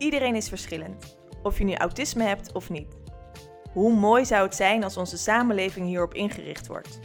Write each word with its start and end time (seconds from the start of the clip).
Iedereen 0.00 0.34
is 0.34 0.48
verschillend, 0.48 1.18
of 1.42 1.58
je 1.58 1.64
nu 1.64 1.74
autisme 1.74 2.22
hebt 2.22 2.52
of 2.52 2.70
niet. 2.70 2.96
Hoe 3.72 3.94
mooi 3.94 4.24
zou 4.24 4.42
het 4.42 4.54
zijn 4.54 4.84
als 4.84 4.96
onze 4.96 5.18
samenleving 5.18 5.86
hierop 5.86 6.14
ingericht 6.14 6.66
wordt? 6.66 7.00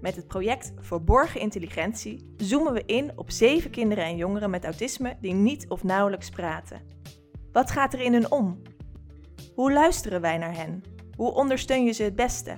Met 0.00 0.16
het 0.16 0.26
project 0.26 0.72
Verborgen 0.78 1.40
Intelligentie 1.40 2.34
zoomen 2.36 2.72
we 2.72 2.82
in 2.86 3.12
op 3.14 3.30
zeven 3.30 3.70
kinderen 3.70 4.04
en 4.04 4.16
jongeren 4.16 4.50
met 4.50 4.64
autisme 4.64 5.16
die 5.20 5.32
niet 5.32 5.68
of 5.68 5.82
nauwelijks 5.82 6.30
praten. 6.30 6.80
Wat 7.52 7.70
gaat 7.70 7.92
er 7.92 8.00
in 8.00 8.12
hun 8.12 8.30
om? 8.30 8.62
Hoe 9.54 9.72
luisteren 9.72 10.20
wij 10.20 10.38
naar 10.38 10.56
hen? 10.56 10.82
Hoe 11.16 11.32
ondersteun 11.32 11.84
je 11.84 11.92
ze 11.92 12.02
het 12.02 12.16
beste? 12.16 12.56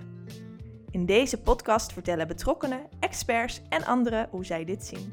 In 0.91 1.07
deze 1.07 1.41
podcast 1.41 1.93
vertellen 1.93 2.29
betrokkenen, 2.29 2.89
experts 3.01 3.63
en 3.69 3.85
anderen 3.85 4.29
hoe 4.31 4.45
zij 4.45 4.65
dit 4.65 4.85
zien. 4.85 5.13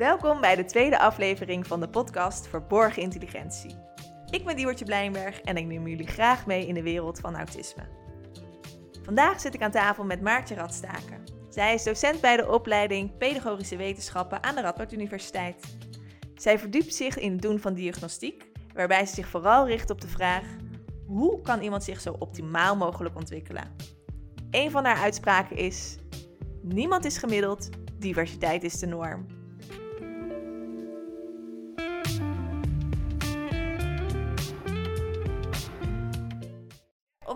Welkom 0.00 0.40
bij 0.40 0.56
de 0.56 0.64
tweede 0.64 0.98
aflevering 0.98 1.66
van 1.66 1.80
de 1.80 1.88
podcast 1.88 2.46
Verborgen 2.46 3.02
Intelligentie. 3.02 3.76
Ik 4.30 4.44
ben 4.44 4.56
Diewertje 4.56 4.84
Blijnberg 4.84 5.40
en 5.40 5.56
ik 5.56 5.66
neem 5.66 5.88
jullie 5.88 6.06
graag 6.06 6.46
mee 6.46 6.66
in 6.66 6.74
de 6.74 6.82
wereld 6.82 7.20
van 7.20 7.36
autisme. 7.36 7.82
Vandaag 9.02 9.40
zit 9.40 9.54
ik 9.54 9.62
aan 9.62 9.70
tafel 9.70 10.04
met 10.04 10.20
Maartje 10.20 10.54
Radstaken. 10.54 11.24
Zij 11.48 11.74
is 11.74 11.82
docent 11.82 12.20
bij 12.20 12.36
de 12.36 12.48
opleiding 12.48 13.16
Pedagogische 13.16 13.76
Wetenschappen 13.76 14.42
aan 14.42 14.54
de 14.54 14.60
Radboud 14.60 14.92
Universiteit. 14.92 15.76
Zij 16.34 16.58
verdiept 16.58 16.94
zich 16.94 17.18
in 17.18 17.32
het 17.32 17.42
doen 17.42 17.58
van 17.58 17.74
diagnostiek, 17.74 18.50
waarbij 18.74 19.06
ze 19.06 19.14
zich 19.14 19.28
vooral 19.28 19.66
richt 19.66 19.90
op 19.90 20.00
de 20.00 20.08
vraag: 20.08 20.44
hoe 21.06 21.40
kan 21.40 21.60
iemand 21.60 21.84
zich 21.84 22.00
zo 22.00 22.16
optimaal 22.18 22.76
mogelijk 22.76 23.16
ontwikkelen? 23.16 23.76
Een 24.50 24.70
van 24.70 24.84
haar 24.84 24.98
uitspraken 24.98 25.56
is: 25.56 25.96
niemand 26.62 27.04
is 27.04 27.18
gemiddeld, 27.18 27.68
diversiteit 27.98 28.64
is 28.64 28.78
de 28.78 28.86
norm. 28.86 29.39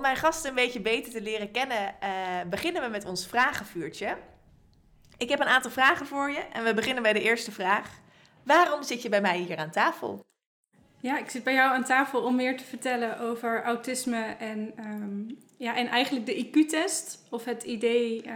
Mijn 0.05 0.17
gasten 0.17 0.49
een 0.49 0.57
beetje 0.57 0.81
beter 0.81 1.13
te 1.13 1.23
leren 1.23 1.51
kennen, 1.51 1.95
uh, 2.03 2.09
beginnen 2.51 2.83
we 2.83 2.89
met 2.89 3.05
ons 3.05 3.27
vragenvuurtje. 3.27 4.17
Ik 5.17 5.29
heb 5.29 5.41
een 5.41 5.47
aantal 5.47 5.71
vragen 5.71 6.07
voor 6.07 6.31
je 6.31 6.39
en 6.53 6.65
we 6.65 6.75
beginnen 6.75 7.03
bij 7.03 7.13
de 7.13 7.23
eerste 7.23 7.53
vraag. 7.53 8.01
Waarom 8.43 8.83
zit 8.83 9.03
je 9.03 9.09
bij 9.09 9.21
mij 9.21 9.39
hier 9.39 9.57
aan 9.57 9.71
tafel? 9.71 10.25
Ja, 11.01 11.19
ik 11.19 11.31
zit 11.31 11.45
bij 11.45 11.55
jou 11.55 11.73
aan 11.73 11.85
tafel 11.85 12.23
om 12.23 12.37
meer 12.37 12.57
te 12.57 12.65
vertellen 12.65 13.19
over 13.19 13.63
autisme 13.63 14.23
en, 14.39 14.73
um, 14.79 15.39
ja, 15.57 15.77
en 15.77 15.87
eigenlijk 15.87 16.27
de 16.27 16.47
IQ-test. 16.47 17.23
Of 17.31 17.45
het 17.45 17.63
idee 17.63 18.27
uh, 18.27 18.33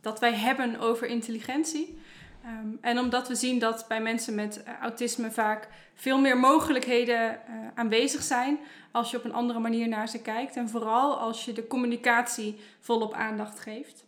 dat 0.00 0.20
wij 0.20 0.34
hebben 0.34 0.80
over 0.80 1.06
intelligentie. 1.06 1.98
Um, 2.46 2.78
en 2.80 2.98
omdat 2.98 3.28
we 3.28 3.34
zien 3.34 3.58
dat 3.58 3.84
bij 3.88 4.00
mensen 4.00 4.34
met 4.34 4.62
uh, 4.66 4.80
autisme 4.80 5.30
vaak 5.30 5.68
veel 5.94 6.18
meer 6.18 6.36
mogelijkheden 6.36 7.30
uh, 7.30 7.54
aanwezig 7.74 8.22
zijn 8.22 8.58
als 8.92 9.10
je 9.10 9.16
op 9.16 9.24
een 9.24 9.32
andere 9.32 9.58
manier 9.58 9.88
naar 9.88 10.08
ze 10.08 10.22
kijkt. 10.22 10.56
En 10.56 10.68
vooral 10.68 11.18
als 11.18 11.44
je 11.44 11.52
de 11.52 11.66
communicatie 11.66 12.60
volop 12.80 13.14
aandacht 13.14 13.60
geeft. 13.60 14.04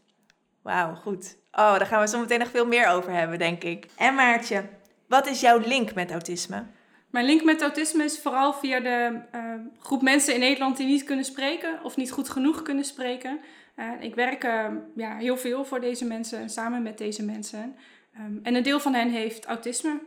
Wauw, 0.62 0.94
goed. 0.94 1.36
Oh, 1.52 1.78
daar 1.78 1.86
gaan 1.86 2.00
we 2.00 2.08
zo 2.08 2.20
meteen 2.20 2.38
nog 2.38 2.50
veel 2.50 2.66
meer 2.66 2.88
over 2.88 3.12
hebben, 3.12 3.38
denk 3.38 3.62
ik. 3.62 3.86
En 3.96 4.14
Maartje, 4.14 4.64
wat 5.08 5.26
is 5.26 5.40
jouw 5.40 5.58
link 5.58 5.94
met 5.94 6.10
autisme? 6.10 6.66
Mijn 7.10 7.26
link 7.26 7.44
met 7.44 7.62
autisme 7.62 8.04
is 8.04 8.20
vooral 8.20 8.52
via 8.52 8.80
de 8.80 9.20
uh, 9.34 9.54
groep 9.78 10.02
mensen 10.02 10.34
in 10.34 10.40
Nederland 10.40 10.76
die 10.76 10.86
niet 10.86 11.04
kunnen 11.04 11.24
spreken 11.24 11.78
of 11.82 11.96
niet 11.96 12.12
goed 12.12 12.28
genoeg 12.28 12.62
kunnen 12.62 12.84
spreken. 12.84 13.40
Ik 14.00 14.14
werk 14.14 14.42
ja, 14.94 15.16
heel 15.16 15.36
veel 15.36 15.64
voor 15.64 15.80
deze 15.80 16.04
mensen 16.04 16.38
en 16.38 16.50
samen 16.50 16.82
met 16.82 16.98
deze 16.98 17.24
mensen. 17.24 17.76
Um, 18.18 18.40
en 18.42 18.54
een 18.54 18.62
deel 18.62 18.80
van 18.80 18.94
hen 18.94 19.10
heeft 19.10 19.44
autisme. 19.44 20.00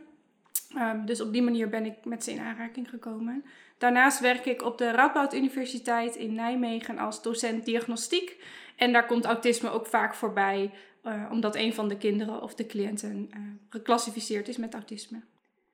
Um, 0.76 1.06
dus 1.06 1.20
op 1.20 1.32
die 1.32 1.42
manier 1.42 1.68
ben 1.68 1.84
ik 1.84 2.04
met 2.04 2.24
ze 2.24 2.32
in 2.32 2.40
aanraking 2.40 2.88
gekomen. 2.88 3.44
Daarnaast 3.78 4.20
werk 4.20 4.44
ik 4.44 4.62
op 4.62 4.78
de 4.78 4.90
Radboud 4.90 5.34
Universiteit 5.34 6.16
in 6.16 6.34
Nijmegen 6.34 6.98
als 6.98 7.22
docent 7.22 7.64
diagnostiek. 7.64 8.44
En 8.76 8.92
daar 8.92 9.06
komt 9.06 9.24
autisme 9.24 9.70
ook 9.70 9.86
vaak 9.86 10.14
voorbij, 10.14 10.72
uh, 11.04 11.28
omdat 11.30 11.56
een 11.56 11.74
van 11.74 11.88
de 11.88 11.96
kinderen 11.96 12.42
of 12.42 12.54
de 12.54 12.66
cliënten 12.66 13.30
uh, 13.30 13.40
geclassificeerd 13.68 14.48
is 14.48 14.56
met 14.56 14.74
autisme. 14.74 15.22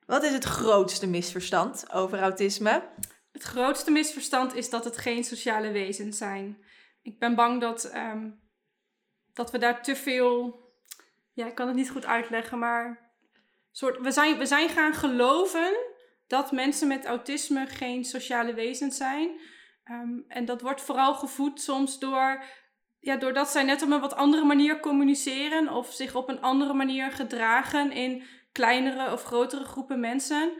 Wat 0.05 0.23
is 0.23 0.31
het 0.31 0.43
grootste 0.43 1.07
misverstand 1.07 1.93
over 1.93 2.19
autisme? 2.19 2.83
Het 3.31 3.43
grootste 3.43 3.91
misverstand 3.91 4.55
is 4.55 4.69
dat 4.69 4.83
het 4.83 4.97
geen 4.97 5.23
sociale 5.23 5.71
wezens 5.71 6.17
zijn. 6.17 6.57
Ik 7.01 7.19
ben 7.19 7.35
bang 7.35 7.61
dat, 7.61 7.91
um, 7.95 8.39
dat 9.33 9.51
we 9.51 9.57
daar 9.57 9.83
te 9.83 9.95
veel. 9.95 10.63
Ja, 11.35 11.45
ik 11.45 11.55
kan 11.55 11.67
het 11.67 11.75
niet 11.75 11.89
goed 11.89 12.05
uitleggen, 12.05 12.59
maar. 12.59 13.13
Soort, 13.71 13.99
we, 13.99 14.11
zijn, 14.11 14.37
we 14.37 14.45
zijn 14.45 14.69
gaan 14.69 14.93
geloven 14.93 15.73
dat 16.27 16.51
mensen 16.51 16.87
met 16.87 17.05
autisme 17.05 17.67
geen 17.67 18.05
sociale 18.05 18.53
wezens 18.53 18.97
zijn. 18.97 19.39
Um, 19.91 20.25
en 20.27 20.45
dat 20.45 20.61
wordt 20.61 20.81
vooral 20.81 21.13
gevoed 21.13 21.61
soms 21.61 21.99
door 21.99 22.43
ja, 22.99 23.17
doordat 23.17 23.49
zij 23.49 23.63
net 23.63 23.81
op 23.81 23.89
een 23.89 23.99
wat 23.99 24.15
andere 24.15 24.43
manier 24.43 24.79
communiceren 24.79 25.69
of 25.69 25.93
zich 25.93 26.15
op 26.15 26.29
een 26.29 26.41
andere 26.41 26.73
manier 26.73 27.11
gedragen 27.11 27.91
in 27.91 28.23
kleinere 28.51 29.11
of 29.11 29.23
grotere 29.23 29.63
groepen 29.63 29.99
mensen. 29.99 30.51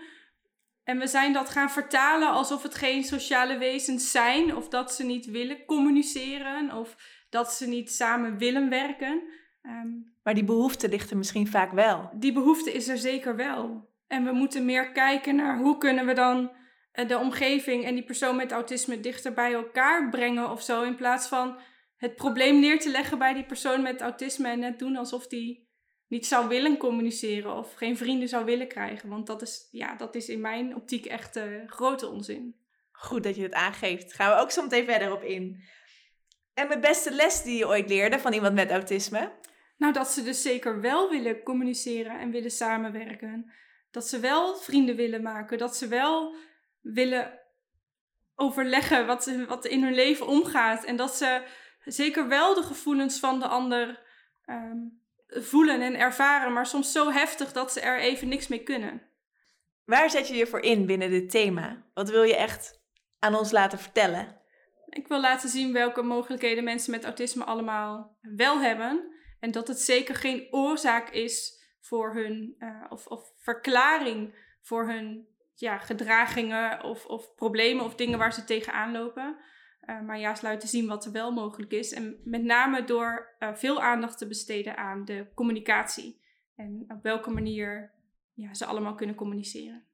En 0.83 0.99
we 0.99 1.07
zijn 1.07 1.33
dat 1.33 1.49
gaan 1.49 1.71
vertalen 1.71 2.29
alsof 2.29 2.63
het 2.63 2.75
geen 2.75 3.03
sociale 3.03 3.57
wezens 3.57 4.11
zijn, 4.11 4.55
of 4.55 4.69
dat 4.69 4.93
ze 4.93 5.03
niet 5.03 5.25
willen 5.25 5.65
communiceren, 5.65 6.71
of 6.71 6.95
dat 7.29 7.53
ze 7.53 7.67
niet 7.67 7.91
samen 7.91 8.37
willen 8.37 8.69
werken. 8.69 9.23
Um, 9.67 10.13
maar 10.23 10.33
die 10.33 10.43
behoefte 10.43 10.89
ligt 10.89 11.11
er 11.11 11.17
misschien 11.17 11.47
vaak 11.47 11.71
wel. 11.71 12.09
Die 12.13 12.33
behoefte 12.33 12.71
is 12.71 12.87
er 12.87 12.97
zeker 12.97 13.35
wel. 13.35 13.89
En 14.07 14.23
we 14.23 14.31
moeten 14.31 14.65
meer 14.65 14.91
kijken 14.91 15.35
naar 15.35 15.57
hoe 15.57 15.77
kunnen 15.77 16.05
we 16.05 16.13
dan 16.13 16.51
de 17.07 17.17
omgeving 17.17 17.85
en 17.85 17.93
die 17.93 18.03
persoon 18.03 18.35
met 18.35 18.51
autisme 18.51 18.99
dichter 18.99 19.33
bij 19.33 19.53
elkaar 19.53 20.09
brengen 20.09 20.51
of 20.51 20.61
zo, 20.61 20.83
in 20.83 20.95
plaats 20.95 21.27
van 21.27 21.57
het 21.97 22.15
probleem 22.15 22.59
neer 22.59 22.79
te 22.79 22.89
leggen 22.89 23.17
bij 23.17 23.33
die 23.33 23.45
persoon 23.45 23.81
met 23.81 24.01
autisme 24.01 24.47
en 24.47 24.59
net 24.59 24.79
doen 24.79 24.95
alsof 24.95 25.27
die 25.27 25.67
niet 26.07 26.25
zou 26.25 26.47
willen 26.47 26.77
communiceren 26.77 27.55
of 27.55 27.73
geen 27.73 27.97
vrienden 27.97 28.27
zou 28.27 28.45
willen 28.45 28.67
krijgen. 28.67 29.09
Want 29.09 29.27
dat 29.27 29.41
is, 29.41 29.67
ja, 29.71 29.95
dat 29.95 30.15
is 30.15 30.29
in 30.29 30.41
mijn 30.41 30.75
optiek 30.75 31.05
echt 31.05 31.37
uh, 31.37 31.43
grote 31.65 32.07
onzin. 32.07 32.55
Goed 32.91 33.23
dat 33.23 33.35
je 33.35 33.43
het 33.43 33.53
aangeeft. 33.53 34.13
Gaan 34.13 34.35
we 34.35 34.41
ook 34.41 34.51
zo 34.51 34.61
meteen 34.61 34.85
verder 34.85 35.11
op 35.11 35.23
in. 35.23 35.63
En 36.53 36.67
mijn 36.67 36.81
beste 36.81 37.11
les 37.11 37.43
die 37.43 37.57
je 37.57 37.67
ooit 37.67 37.89
leerde 37.89 38.19
van 38.19 38.33
iemand 38.33 38.53
met 38.53 38.71
autisme? 38.71 39.31
Nou, 39.77 39.93
dat 39.93 40.07
ze 40.07 40.23
dus 40.23 40.41
zeker 40.41 40.81
wel 40.81 41.09
willen 41.09 41.43
communiceren 41.43 42.19
en 42.19 42.31
willen 42.31 42.51
samenwerken. 42.51 43.51
Dat 43.91 44.07
ze 44.07 44.19
wel 44.19 44.55
vrienden 44.55 44.95
willen 44.95 45.21
maken. 45.21 45.57
Dat 45.57 45.77
ze 45.77 45.87
wel 45.87 46.35
willen 46.81 47.39
overleggen 48.35 49.05
wat, 49.05 49.31
wat 49.47 49.65
in 49.65 49.83
hun 49.83 49.93
leven 49.93 50.27
omgaat. 50.27 50.83
En 50.83 50.95
dat 50.95 51.15
ze 51.15 51.43
zeker 51.85 52.27
wel 52.27 52.53
de 52.53 52.63
gevoelens 52.63 53.19
van 53.19 53.39
de 53.39 53.47
ander 53.47 54.03
um, 54.45 55.01
voelen 55.27 55.81
en 55.81 55.99
ervaren, 55.99 56.53
maar 56.53 56.65
soms 56.65 56.91
zo 56.91 57.11
heftig 57.11 57.51
dat 57.51 57.71
ze 57.71 57.79
er 57.79 57.99
even 57.99 58.27
niks 58.27 58.47
mee 58.47 58.63
kunnen. 58.63 59.01
Waar 59.85 60.09
zet 60.09 60.27
je 60.27 60.35
je 60.35 60.47
voor 60.47 60.59
in 60.59 60.85
binnen 60.85 61.09
dit 61.09 61.29
thema? 61.29 61.83
Wat 61.93 62.09
wil 62.09 62.23
je 62.23 62.35
echt 62.35 62.81
aan 63.19 63.35
ons 63.35 63.51
laten 63.51 63.79
vertellen? 63.79 64.41
Ik 64.89 65.07
wil 65.07 65.19
laten 65.19 65.49
zien 65.49 65.73
welke 65.73 66.01
mogelijkheden 66.01 66.63
mensen 66.63 66.91
met 66.91 67.03
autisme 67.03 67.43
allemaal 67.43 68.17
wel 68.21 68.59
hebben. 68.59 69.14
En 69.45 69.51
dat 69.51 69.67
het 69.67 69.79
zeker 69.79 70.15
geen 70.15 70.47
oorzaak 70.51 71.09
is 71.09 71.63
voor 71.79 72.13
hun, 72.13 72.55
uh, 72.59 72.85
of, 72.89 73.07
of 73.07 73.31
verklaring 73.37 74.35
voor 74.61 74.89
hun 74.89 75.27
ja, 75.55 75.77
gedragingen 75.77 76.83
of, 76.83 77.05
of 77.05 77.35
problemen 77.35 77.85
of 77.85 77.95
dingen 77.95 78.17
waar 78.17 78.33
ze 78.33 78.43
tegenaan 78.43 78.91
lopen. 78.91 79.37
Uh, 79.81 80.01
maar 80.01 80.19
juist 80.19 80.41
laten 80.41 80.67
zien 80.67 80.87
wat 80.87 81.05
er 81.05 81.11
wel 81.11 81.31
mogelijk 81.31 81.71
is. 81.71 81.93
En 81.93 82.21
met 82.23 82.43
name 82.43 82.83
door 82.83 83.35
uh, 83.39 83.55
veel 83.55 83.81
aandacht 83.81 84.17
te 84.17 84.27
besteden 84.27 84.77
aan 84.77 85.05
de 85.05 85.27
communicatie. 85.35 86.21
En 86.55 86.85
op 86.87 87.03
welke 87.03 87.29
manier 87.29 87.93
ja, 88.33 88.53
ze 88.53 88.65
allemaal 88.65 88.95
kunnen 88.95 89.15
communiceren. 89.15 89.85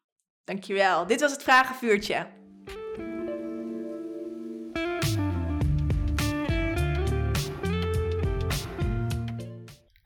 Dankjewel. 0.43 1.07
Dit 1.07 1.21
was 1.21 1.31
het 1.31 1.43
vragenvuurtje. 1.43 2.40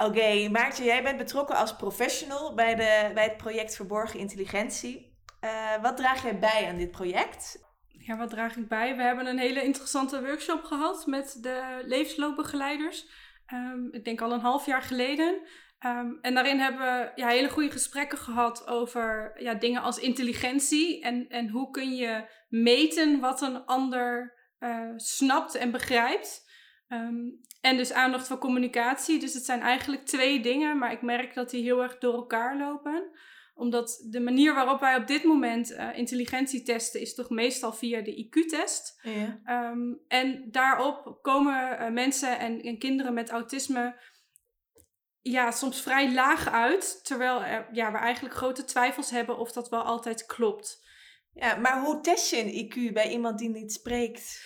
Oké, 0.06 0.50
Maartje, 0.50 0.84
jij 0.84 1.04
bent 1.04 1.18
betrokken 1.18 1.56
als 1.56 1.76
professional 1.76 2.54
bij, 2.54 2.76
de, 2.76 3.12
bij 3.14 3.24
het 3.24 3.38
project 3.38 3.76
Verborgen 3.76 4.20
Intelligentie. 4.20 5.18
Uh, 5.42 5.82
wat 5.82 5.98
draag 5.98 6.24
jij 6.24 6.40
bij 6.40 6.68
aan 6.68 6.78
dit 6.78 6.92
project? 6.92 7.64
ja, 7.88 8.18
wat 8.18 8.30
draag 8.30 8.56
ik 8.56 8.68
bij? 8.68 8.96
We 8.96 9.02
hebben 9.02 9.26
een 9.26 9.38
hele 9.38 9.64
interessante 9.64 10.22
workshop 10.22 10.64
gehad 10.64 11.06
met 11.06 11.38
de 11.42 11.82
levensloopbegeleiders. 11.86 13.08
Um, 13.54 13.88
ik 13.92 14.06
denk 14.06 14.22
al 14.22 14.32
een 14.32 14.40
half 14.40 14.66
jaar 14.66 14.82
geleden. 14.82 15.42
Um, 15.86 16.18
en 16.22 16.34
daarin 16.34 16.60
hebben 16.60 16.80
we 16.80 17.12
ja, 17.16 17.28
hele 17.28 17.50
goede 17.50 17.72
gesprekken 17.72 18.18
gehad 18.18 18.68
over 18.68 19.34
ja, 19.44 19.54
dingen 19.54 19.82
als 19.82 20.00
intelligentie. 20.00 21.02
En, 21.04 21.28
en 21.28 21.50
hoe 21.50 21.70
kun 21.70 21.96
je 21.96 22.30
meten 22.50 23.20
wat 23.20 23.42
een 23.42 23.66
ander 23.66 24.34
uh, 24.60 24.92
snapt 24.96 25.56
en 25.56 25.72
begrijpt. 25.72 26.44
Um, 26.88 27.40
en 27.66 27.78
dus 27.78 27.92
aandacht 27.92 28.28
voor 28.28 28.38
communicatie. 28.38 29.20
Dus 29.20 29.34
het 29.34 29.46
zijn 29.46 29.62
eigenlijk 29.62 30.06
twee 30.06 30.40
dingen, 30.40 30.78
maar 30.78 30.92
ik 30.92 31.02
merk 31.02 31.34
dat 31.34 31.50
die 31.50 31.64
heel 31.64 31.84
erg 31.84 31.98
door 31.98 32.14
elkaar 32.14 32.58
lopen. 32.58 33.12
Omdat 33.54 34.06
de 34.10 34.20
manier 34.20 34.54
waarop 34.54 34.80
wij 34.80 34.96
op 34.96 35.08
dit 35.08 35.24
moment 35.24 35.72
uh, 35.72 35.98
intelligentie 35.98 36.64
testen 36.64 37.02
is 37.02 37.16
toch 37.16 37.30
meestal 37.30 37.74
via 37.74 38.02
de 38.02 38.26
IQ-test. 38.26 39.00
Ja. 39.02 39.40
Ehm, 39.44 39.94
en 40.08 40.52
daarop 40.52 41.20
komen 41.22 41.82
uh, 41.82 41.90
mensen 41.90 42.40
en, 42.40 42.62
en, 42.62 42.78
kinderen 42.78 43.14
met 43.14 43.30
autisme 43.30 44.02
ja, 45.22 45.52
soms 45.52 45.82
vrij 45.82 46.14
laag 46.14 46.52
uit. 46.52 47.06
Terwijl 47.06 47.44
er, 47.44 47.68
ja, 47.72 47.92
we 47.92 47.98
eigenlijk 47.98 48.36
grote 48.36 48.64
twijfels 48.64 49.10
hebben 49.10 49.38
of 49.38 49.52
dat 49.52 49.70
wel 49.70 49.84
altijd 49.84 50.26
klopt. 50.26 50.84
Ja, 51.34 51.56
maar 51.56 51.82
hoe 51.82 52.02
test 52.02 52.30
je 52.30 52.38
een 52.38 52.66
IQ 52.66 52.94
bij 52.94 53.12
iemand 53.12 53.40
die 53.40 53.50
niet 53.50 53.74
spreekt? 53.74 54.44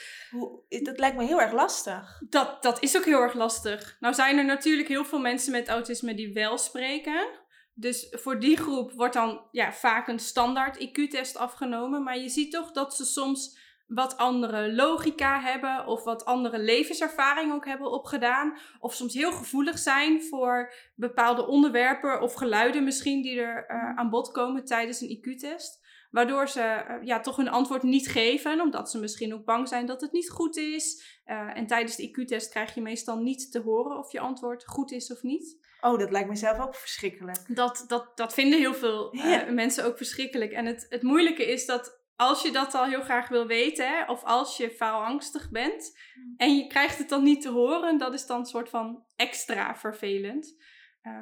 Dat 0.84 1.00
lijkt 1.00 1.18
me 1.18 1.24
heel 1.24 1.42
erg 1.42 1.52
lastig. 1.52 2.22
Dat, 2.30 2.64
dat 2.64 2.84
is 2.84 2.98
ook 2.98 3.06
heel 3.06 3.22
erg 3.22 3.34
lastig. 3.34 3.98
Nou 4.00 4.14
zijn 4.14 4.38
er 4.38 4.46
natuurlijk 4.46 4.88
heel 4.88 5.06
veel 5.06 5.20
mensen 5.20 5.52
met 5.52 5.68
autisme 5.68 6.14
die 6.14 6.34
wel 6.34 6.58
spreken. 6.58 7.28
Dus 7.74 8.08
voor 8.10 8.40
die 8.40 8.58
groep 8.58 8.92
wordt 8.92 9.14
dan 9.14 9.48
ja, 9.52 9.74
vaak 9.74 10.08
een 10.08 10.20
standaard 10.20 10.80
IQ-test 10.80 11.38
afgenomen. 11.38 12.04
Maar 12.04 12.18
je 12.18 12.30
ziet 12.30 12.52
toch 12.52 12.72
dat 12.72 12.96
ze 12.96 13.06
soms 13.06 13.58
wat 13.90 14.18
andere 14.18 14.74
logica 14.74 15.42
hebben 15.42 15.88
of 15.88 16.04
wat 16.04 16.26
andere 16.26 16.60
levenservaring 16.60 17.54
ook 17.54 17.66
hebben 17.66 17.92
opgedaan. 17.92 18.58
Of 18.80 18.94
soms 18.94 19.14
heel 19.14 19.32
gevoelig 19.32 19.78
zijn 19.78 20.24
voor 20.24 20.74
bepaalde 20.96 21.48
onderwerpen 21.48 22.22
of 22.22 22.34
geluiden 22.34 22.84
misschien 22.84 23.22
die 23.22 23.40
er 23.40 23.66
uh, 23.68 23.98
aan 23.98 24.10
bod 24.10 24.32
komen 24.32 24.66
tijdens 24.66 25.02
een 25.02 25.18
IQ-test. 25.18 25.79
Waardoor 26.10 26.48
ze 26.48 26.86
uh, 26.90 26.96
ja, 27.08 27.20
toch 27.20 27.36
hun 27.36 27.50
antwoord 27.50 27.84
niet 27.84 28.08
geven, 28.08 28.62
omdat 28.62 28.92
ze 28.92 29.00
misschien 29.00 29.34
ook 29.34 29.46
bang 29.46 29.68
zijn 29.68 29.86
dat 29.86 30.02
het 30.02 30.12
niet 30.12 30.30
goed 30.30 30.58
is. 30.58 31.20
Uh, 31.26 31.58
en 31.58 31.68
tijdens 31.68 31.96
de 31.96 32.08
IQ-test 32.08 32.50
krijg 32.50 32.74
je 32.74 32.82
meestal 32.82 33.18
niet 33.18 33.52
te 33.52 33.60
horen 33.60 33.98
of 33.98 34.12
je 34.12 34.20
antwoord 34.20 34.66
goed 34.66 34.92
is 34.92 35.12
of 35.12 35.22
niet. 35.22 35.68
Oh, 35.82 36.00
dat 36.00 36.12
lijkt 36.12 36.30
me 36.30 36.36
zelf 36.36 36.60
ook 36.60 36.76
verschrikkelijk. 36.76 37.56
Dat, 37.56 37.84
dat, 37.88 38.18
dat 38.18 38.34
vinden 38.34 38.60
heel 38.60 38.74
veel 38.74 39.16
ja. 39.16 39.52
mensen 39.52 39.86
ook 39.86 39.98
verschrikkelijk. 39.98 40.52
En 40.52 40.66
het, 40.66 40.86
het 40.90 41.02
moeilijke 41.02 41.52
is 41.52 41.66
dat 41.66 42.00
als 42.16 42.42
je 42.42 42.52
dat 42.52 42.74
al 42.74 42.86
heel 42.86 43.02
graag 43.02 43.28
wil 43.28 43.48
weten, 43.48 43.88
hè, 43.88 44.06
of 44.06 44.24
als 44.24 44.58
je 44.58 44.72
faalangstig 44.72 45.50
bent 45.50 45.98
en 46.38 46.56
je 46.56 46.68
krijgt 46.68 46.98
het 46.98 47.10
dan 47.10 47.24
niet 47.24 47.42
te 47.42 47.50
horen, 47.50 47.98
dat 47.98 48.14
is 48.14 48.26
dan 48.26 48.40
een 48.40 48.46
soort 48.46 48.70
van 48.70 49.06
extra 49.16 49.76
vervelend. 49.76 50.56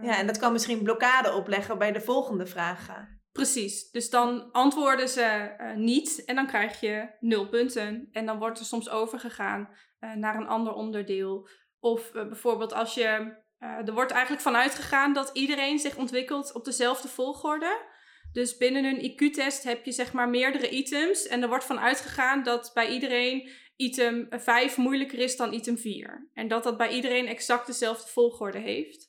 Ja, 0.01 0.17
en 0.17 0.27
dat 0.27 0.37
kan 0.37 0.51
misschien 0.51 0.83
blokkade 0.83 1.33
opleggen 1.33 1.77
bij 1.77 1.91
de 1.91 2.01
volgende 2.01 2.45
vragen. 2.45 3.16
Precies, 3.37 3.91
dus 3.91 4.09
dan 4.09 4.51
antwoorden 4.51 5.09
ze 5.09 5.55
uh, 5.61 5.75
niet 5.75 6.25
en 6.25 6.35
dan 6.35 6.47
krijg 6.47 6.79
je 6.79 7.09
nul 7.19 7.47
punten. 7.47 8.09
En 8.11 8.25
dan 8.25 8.39
wordt 8.39 8.59
er 8.59 8.65
soms 8.65 8.89
overgegaan 8.89 9.69
uh, 9.99 10.13
naar 10.13 10.35
een 10.35 10.47
ander 10.47 10.73
onderdeel. 10.73 11.49
Of 11.79 12.13
uh, 12.13 12.27
bijvoorbeeld 12.27 12.73
als 12.73 12.93
je, 12.93 13.35
er 13.59 13.93
wordt 13.93 14.11
eigenlijk 14.11 14.41
vanuit 14.41 14.75
gegaan 14.75 15.13
dat 15.13 15.29
iedereen 15.33 15.79
zich 15.79 15.97
ontwikkelt 15.97 16.53
op 16.53 16.65
dezelfde 16.65 17.07
volgorde. 17.07 17.85
Dus 18.31 18.57
binnen 18.57 18.85
een 18.85 19.11
IQ-test 19.11 19.63
heb 19.63 19.85
je 19.85 19.91
zeg 19.91 20.13
maar 20.13 20.29
meerdere 20.29 20.69
items. 20.69 21.27
En 21.27 21.41
er 21.41 21.47
wordt 21.47 21.65
van 21.65 21.79
uitgegaan 21.79 22.43
dat 22.43 22.71
bij 22.73 22.87
iedereen 22.87 23.49
item 23.75 24.27
5 24.29 24.77
moeilijker 24.77 25.19
is 25.19 25.37
dan 25.37 25.53
item 25.53 25.77
4. 25.77 26.29
En 26.33 26.47
dat 26.47 26.63
dat 26.63 26.77
bij 26.77 26.89
iedereen 26.89 27.27
exact 27.27 27.67
dezelfde 27.67 28.11
volgorde 28.11 28.59
heeft. 28.59 29.06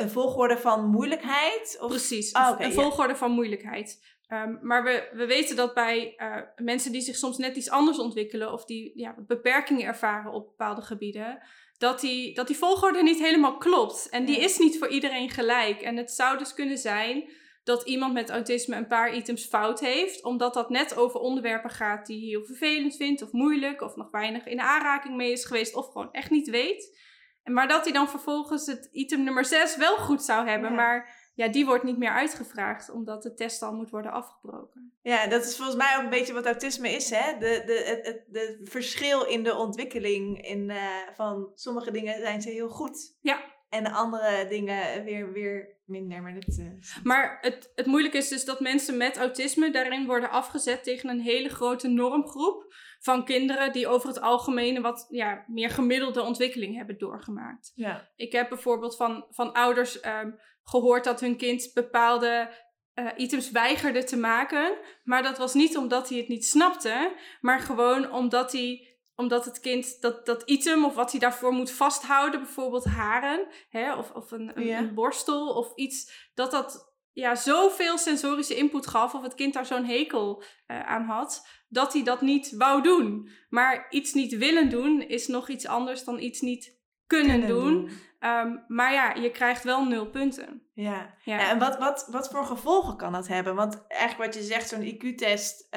Een 0.00 0.10
volgorde 0.10 0.58
van 0.58 0.86
moeilijkheid? 0.86 1.78
Of? 1.80 1.88
Precies, 1.88 2.32
oh, 2.32 2.48
okay, 2.52 2.66
een 2.66 2.72
volgorde 2.72 3.12
ja. 3.12 3.18
van 3.18 3.30
moeilijkheid. 3.30 4.18
Um, 4.32 4.58
maar 4.62 4.84
we, 4.84 5.08
we 5.12 5.26
weten 5.26 5.56
dat 5.56 5.74
bij 5.74 6.14
uh, 6.16 6.36
mensen 6.64 6.92
die 6.92 7.00
zich 7.00 7.16
soms 7.16 7.38
net 7.38 7.56
iets 7.56 7.70
anders 7.70 7.98
ontwikkelen 7.98 8.52
of 8.52 8.64
die 8.64 8.92
ja, 8.94 9.14
beperkingen 9.26 9.86
ervaren 9.86 10.32
op 10.32 10.46
bepaalde 10.46 10.82
gebieden, 10.82 11.42
dat 11.78 12.00
die, 12.00 12.34
dat 12.34 12.46
die 12.46 12.56
volgorde 12.56 13.02
niet 13.02 13.18
helemaal 13.18 13.56
klopt. 13.56 14.08
En 14.08 14.24
die 14.24 14.36
ja. 14.36 14.44
is 14.44 14.58
niet 14.58 14.78
voor 14.78 14.88
iedereen 14.88 15.30
gelijk. 15.30 15.80
En 15.80 15.96
het 15.96 16.10
zou 16.10 16.38
dus 16.38 16.54
kunnen 16.54 16.78
zijn 16.78 17.30
dat 17.64 17.82
iemand 17.82 18.12
met 18.12 18.30
autisme 18.30 18.76
een 18.76 18.86
paar 18.86 19.14
items 19.14 19.46
fout 19.46 19.80
heeft, 19.80 20.24
omdat 20.24 20.54
dat 20.54 20.70
net 20.70 20.96
over 20.96 21.20
onderwerpen 21.20 21.70
gaat 21.70 22.06
die 22.06 22.18
hij 22.18 22.28
heel 22.28 22.44
vervelend 22.44 22.96
vindt 22.96 23.22
of 23.22 23.32
moeilijk 23.32 23.80
of 23.80 23.96
nog 23.96 24.10
weinig 24.10 24.46
in 24.46 24.60
aanraking 24.60 25.16
mee 25.16 25.32
is 25.32 25.44
geweest 25.44 25.74
of 25.74 25.86
gewoon 25.86 26.12
echt 26.12 26.30
niet 26.30 26.50
weet. 26.50 26.98
Maar 27.44 27.68
dat 27.68 27.84
hij 27.84 27.92
dan 27.92 28.08
vervolgens 28.08 28.66
het 28.66 28.88
item 28.92 29.22
nummer 29.22 29.44
6 29.44 29.76
wel 29.76 29.96
goed 29.96 30.22
zou 30.22 30.48
hebben, 30.48 30.70
ja. 30.70 30.76
maar 30.76 31.30
ja, 31.34 31.48
die 31.48 31.66
wordt 31.66 31.84
niet 31.84 31.98
meer 31.98 32.10
uitgevraagd, 32.10 32.90
omdat 32.90 33.22
de 33.22 33.34
test 33.34 33.62
al 33.62 33.72
moet 33.72 33.90
worden 33.90 34.12
afgebroken. 34.12 34.92
Ja, 35.02 35.26
dat 35.26 35.44
is 35.44 35.56
volgens 35.56 35.76
mij 35.76 35.96
ook 35.96 36.02
een 36.02 36.10
beetje 36.10 36.32
wat 36.32 36.46
autisme 36.46 36.90
is, 36.90 37.10
hè? 37.10 37.38
De, 37.38 37.62
de, 37.66 37.82
het, 37.86 38.06
het 38.06 38.24
de 38.28 38.60
verschil 38.62 39.24
in 39.24 39.42
de 39.42 39.56
ontwikkeling 39.56 40.46
in, 40.46 40.68
uh, 40.68 40.84
van 41.14 41.50
sommige 41.54 41.90
dingen 41.90 42.20
zijn 42.20 42.42
ze 42.42 42.50
heel 42.50 42.68
goed. 42.68 43.16
Ja. 43.20 43.40
En 43.68 43.84
de 43.84 43.90
andere 43.90 44.46
dingen 44.48 45.04
weer, 45.04 45.32
weer 45.32 45.78
minder. 45.84 46.22
Maar, 46.22 46.34
dat, 46.34 46.58
uh... 46.58 46.66
maar 47.02 47.38
het, 47.40 47.72
het 47.74 47.86
moeilijke 47.86 48.16
is 48.16 48.28
dus 48.28 48.44
dat 48.44 48.60
mensen 48.60 48.96
met 48.96 49.16
autisme 49.16 49.70
daarin 49.70 50.06
worden 50.06 50.30
afgezet 50.30 50.84
tegen 50.84 51.08
een 51.08 51.20
hele 51.20 51.48
grote 51.48 51.88
normgroep 51.88 52.74
van 53.00 53.24
kinderen 53.24 53.72
die 53.72 53.88
over 53.88 54.08
het 54.08 54.20
algemeen 54.20 54.76
een 54.76 54.82
wat 54.82 55.06
ja, 55.08 55.44
meer 55.46 55.70
gemiddelde 55.70 56.22
ontwikkeling 56.22 56.76
hebben 56.76 56.98
doorgemaakt. 56.98 57.72
Ja. 57.74 58.08
Ik 58.16 58.32
heb 58.32 58.48
bijvoorbeeld 58.48 58.96
van, 58.96 59.26
van 59.30 59.52
ouders 59.52 60.04
um, 60.04 60.38
gehoord 60.62 61.04
dat 61.04 61.20
hun 61.20 61.36
kind 61.36 61.70
bepaalde 61.74 62.54
uh, 62.94 63.08
items 63.16 63.50
weigerde 63.50 64.04
te 64.04 64.16
maken. 64.16 64.78
Maar 65.04 65.22
dat 65.22 65.38
was 65.38 65.54
niet 65.54 65.76
omdat 65.76 66.08
hij 66.08 66.18
het 66.18 66.28
niet 66.28 66.46
snapte, 66.46 67.16
maar 67.40 67.60
gewoon 67.60 68.12
omdat 68.12 68.52
hij 68.52 68.88
omdat 69.14 69.44
het 69.44 69.60
kind 69.60 70.00
dat, 70.00 70.26
dat 70.26 70.42
item 70.42 70.84
of 70.84 70.94
wat 70.94 71.10
hij 71.10 71.20
daarvoor 71.20 71.52
moet 71.52 71.70
vasthouden, 71.70 72.40
bijvoorbeeld 72.40 72.84
haren 72.84 73.46
hè, 73.68 73.94
of, 73.94 74.10
of 74.10 74.30
een, 74.30 74.52
een, 74.54 74.66
ja. 74.66 74.78
een 74.78 74.94
borstel 74.94 75.48
of 75.48 75.74
iets, 75.74 76.28
dat 76.34 76.50
dat 76.50 76.89
ja, 77.12 77.34
zoveel 77.34 77.98
sensorische 77.98 78.56
input 78.56 78.86
gaf 78.86 79.14
of 79.14 79.22
het 79.22 79.34
kind 79.34 79.54
daar 79.54 79.66
zo'n 79.66 79.84
hekel 79.84 80.42
uh, 80.66 80.86
aan 80.86 81.02
had, 81.02 81.48
dat 81.68 81.92
hij 81.92 82.02
dat 82.02 82.20
niet 82.20 82.56
wou 82.56 82.82
doen. 82.82 83.30
Maar 83.48 83.86
iets 83.90 84.12
niet 84.12 84.36
willen 84.36 84.68
doen 84.68 85.02
is 85.02 85.26
nog 85.26 85.48
iets 85.48 85.66
anders 85.66 86.04
dan 86.04 86.18
iets 86.18 86.40
niet 86.40 86.78
kunnen, 87.06 87.38
kunnen 87.38 87.48
doen. 87.48 87.72
doen. 87.72 87.90
Um, 88.30 88.64
maar 88.68 88.92
ja, 88.92 89.14
je 89.14 89.30
krijgt 89.30 89.64
wel 89.64 89.84
nul 89.84 90.06
punten. 90.06 90.62
Ja, 90.74 91.14
ja. 91.24 91.38
ja 91.38 91.50
en 91.50 91.58
wat, 91.58 91.78
wat, 91.78 92.08
wat 92.10 92.28
voor 92.28 92.44
gevolgen 92.44 92.96
kan 92.96 93.12
dat 93.12 93.28
hebben? 93.28 93.54
Want 93.54 93.86
eigenlijk 93.88 94.32
wat 94.32 94.42
je 94.42 94.48
zegt, 94.48 94.68
zo'n 94.68 94.82
IQ-test, 94.82 95.68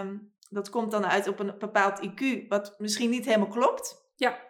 um, 0.00 0.32
dat 0.50 0.70
komt 0.70 0.90
dan 0.90 1.06
uit 1.06 1.28
op 1.28 1.38
een 1.38 1.54
bepaald 1.58 2.00
IQ, 2.06 2.48
wat 2.48 2.74
misschien 2.78 3.10
niet 3.10 3.24
helemaal 3.24 3.48
klopt. 3.48 4.12
Ja. 4.16 4.48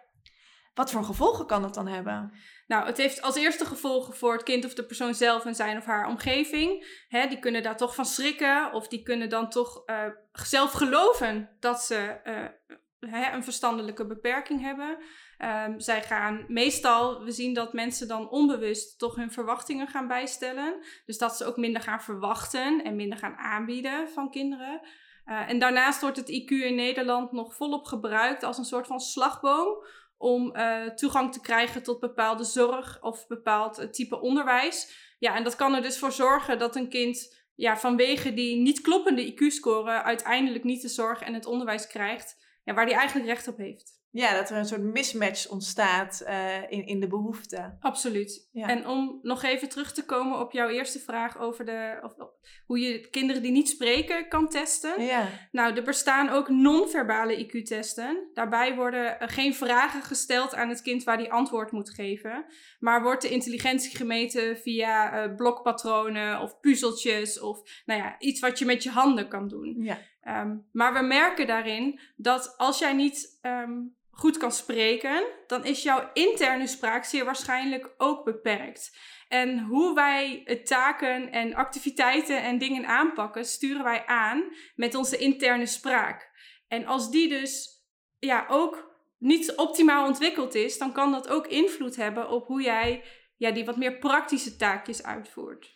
Wat 0.73 0.91
voor 0.91 1.03
gevolgen 1.03 1.45
kan 1.45 1.61
dat 1.61 1.73
dan 1.73 1.87
hebben? 1.87 2.33
Nou, 2.67 2.85
het 2.85 2.97
heeft 2.97 3.21
als 3.21 3.35
eerste 3.35 3.65
gevolgen 3.65 4.15
voor 4.15 4.33
het 4.33 4.43
kind 4.43 4.65
of 4.65 4.73
de 4.73 4.85
persoon 4.85 5.15
zelf 5.15 5.45
en 5.45 5.55
zijn 5.55 5.77
of 5.77 5.85
haar 5.85 6.07
omgeving. 6.07 7.03
Hè, 7.07 7.27
die 7.27 7.39
kunnen 7.39 7.63
daar 7.63 7.77
toch 7.77 7.95
van 7.95 8.05
schrikken 8.05 8.73
of 8.73 8.87
die 8.87 9.03
kunnen 9.03 9.29
dan 9.29 9.49
toch 9.49 9.83
uh, 9.85 10.05
zelf 10.31 10.71
geloven 10.71 11.49
dat 11.59 11.81
ze 11.81 12.19
hè, 13.09 13.31
een 13.35 13.43
verstandelijke 13.43 14.07
beperking 14.07 14.61
hebben. 14.61 14.97
Um, 15.67 15.79
zij 15.79 16.01
gaan 16.01 16.45
meestal, 16.47 17.23
we 17.23 17.31
zien 17.31 17.53
dat 17.53 17.73
mensen 17.73 18.07
dan 18.07 18.29
onbewust 18.29 18.99
toch 18.99 19.15
hun 19.15 19.31
verwachtingen 19.31 19.87
gaan 19.87 20.07
bijstellen. 20.07 20.85
Dus 21.05 21.17
dat 21.17 21.37
ze 21.37 21.45
ook 21.45 21.57
minder 21.57 21.81
gaan 21.81 22.01
verwachten 22.01 22.83
en 22.83 22.95
minder 22.95 23.17
gaan 23.17 23.35
aanbieden 23.35 24.09
van 24.09 24.31
kinderen. 24.31 24.81
Uh, 25.25 25.49
en 25.49 25.59
daarnaast 25.59 26.01
wordt 26.01 26.17
het 26.17 26.29
IQ 26.29 26.49
in 26.49 26.75
Nederland 26.75 27.31
nog 27.31 27.55
volop 27.55 27.85
gebruikt 27.85 28.43
als 28.43 28.57
een 28.57 28.65
soort 28.65 28.87
van 28.87 28.99
slagboom 28.99 29.85
om 30.21 30.55
uh, 30.55 30.89
toegang 30.89 31.33
te 31.33 31.41
krijgen 31.41 31.83
tot 31.83 31.99
bepaalde 31.99 32.43
zorg 32.43 33.01
of 33.01 33.27
bepaald 33.27 33.79
uh, 33.79 33.85
type 33.85 34.21
onderwijs. 34.21 35.09
Ja, 35.19 35.35
en 35.35 35.43
dat 35.43 35.55
kan 35.55 35.75
er 35.75 35.81
dus 35.81 35.99
voor 35.99 36.11
zorgen 36.11 36.59
dat 36.59 36.75
een 36.75 36.89
kind 36.89 37.43
ja, 37.55 37.77
vanwege 37.77 38.33
die 38.33 38.55
niet 38.55 38.81
kloppende 38.81 39.33
IQ-score 39.33 40.03
uiteindelijk 40.03 40.63
niet 40.63 40.81
de 40.81 40.87
zorg 40.87 41.21
en 41.21 41.33
het 41.33 41.45
onderwijs 41.45 41.87
krijgt 41.87 42.37
ja, 42.63 42.73
waar 42.73 42.85
die 42.85 42.95
eigenlijk 42.95 43.27
recht 43.27 43.47
op 43.47 43.57
heeft. 43.57 44.00
Ja, 44.11 44.33
dat 44.33 44.49
er 44.49 44.57
een 44.57 44.65
soort 44.65 44.81
mismatch 44.81 45.49
ontstaat 45.49 46.23
uh, 46.27 46.71
in, 46.71 46.85
in 46.85 46.99
de 46.99 47.07
behoeften. 47.07 47.77
Absoluut. 47.79 48.49
Ja. 48.51 48.67
En 48.67 48.87
om 48.87 49.19
nog 49.21 49.43
even 49.43 49.69
terug 49.69 49.93
te 49.93 50.05
komen 50.05 50.39
op 50.39 50.51
jouw 50.51 50.67
eerste 50.67 50.99
vraag 50.99 51.39
over 51.39 51.65
de, 51.65 51.99
of, 52.03 52.13
hoe 52.65 52.79
je 52.79 53.09
kinderen 53.09 53.41
die 53.41 53.51
niet 53.51 53.69
spreken 53.69 54.27
kan 54.27 54.49
testen. 54.49 55.03
Ja. 55.03 55.27
Nou, 55.51 55.75
er 55.75 55.83
bestaan 55.83 56.29
ook 56.29 56.49
non-verbale 56.49 57.45
IQ-testen. 57.45 58.29
Daarbij 58.33 58.75
worden 58.75 59.17
geen 59.19 59.55
vragen 59.55 60.01
gesteld 60.01 60.55
aan 60.55 60.69
het 60.69 60.81
kind 60.81 61.03
waar 61.03 61.17
die 61.17 61.31
antwoord 61.31 61.71
moet 61.71 61.89
geven. 61.89 62.45
Maar 62.79 63.03
wordt 63.03 63.21
de 63.21 63.29
intelligentie 63.29 63.95
gemeten 63.97 64.57
via 64.57 65.27
uh, 65.27 65.35
blokpatronen 65.35 66.41
of 66.41 66.59
puzzeltjes 66.59 67.39
of 67.39 67.81
nou 67.85 68.01
ja, 68.01 68.15
iets 68.19 68.39
wat 68.39 68.59
je 68.59 68.65
met 68.65 68.83
je 68.83 68.89
handen 68.89 69.27
kan 69.27 69.47
doen. 69.47 69.75
Ja. 69.79 69.97
Um, 70.27 70.67
maar 70.71 70.93
we 70.93 71.01
merken 71.01 71.47
daarin 71.47 71.99
dat 72.15 72.53
als 72.57 72.79
jij 72.79 72.93
niet 72.93 73.39
um, 73.41 73.95
goed 74.11 74.37
kan 74.37 74.51
spreken, 74.51 75.23
dan 75.47 75.65
is 75.65 75.83
jouw 75.83 76.09
interne 76.13 76.67
spraak 76.67 77.05
zeer 77.05 77.25
waarschijnlijk 77.25 77.89
ook 77.97 78.23
beperkt. 78.23 78.97
En 79.27 79.59
hoe 79.59 79.93
wij 79.93 80.59
taken 80.63 81.31
en 81.31 81.53
activiteiten 81.53 82.43
en 82.43 82.57
dingen 82.57 82.85
aanpakken, 82.85 83.45
sturen 83.45 83.83
wij 83.83 84.05
aan 84.05 84.43
met 84.75 84.95
onze 84.95 85.17
interne 85.17 85.65
spraak. 85.65 86.29
En 86.67 86.85
als 86.85 87.11
die 87.11 87.29
dus 87.29 87.69
ja, 88.19 88.45
ook 88.49 88.91
niet 89.17 89.55
optimaal 89.55 90.07
ontwikkeld 90.07 90.55
is, 90.55 90.77
dan 90.77 90.93
kan 90.93 91.11
dat 91.11 91.27
ook 91.27 91.47
invloed 91.47 91.95
hebben 91.95 92.29
op 92.29 92.47
hoe 92.47 92.61
jij 92.61 93.03
ja, 93.37 93.51
die 93.51 93.65
wat 93.65 93.77
meer 93.77 93.97
praktische 93.97 94.55
taakjes 94.55 95.03
uitvoert. 95.03 95.75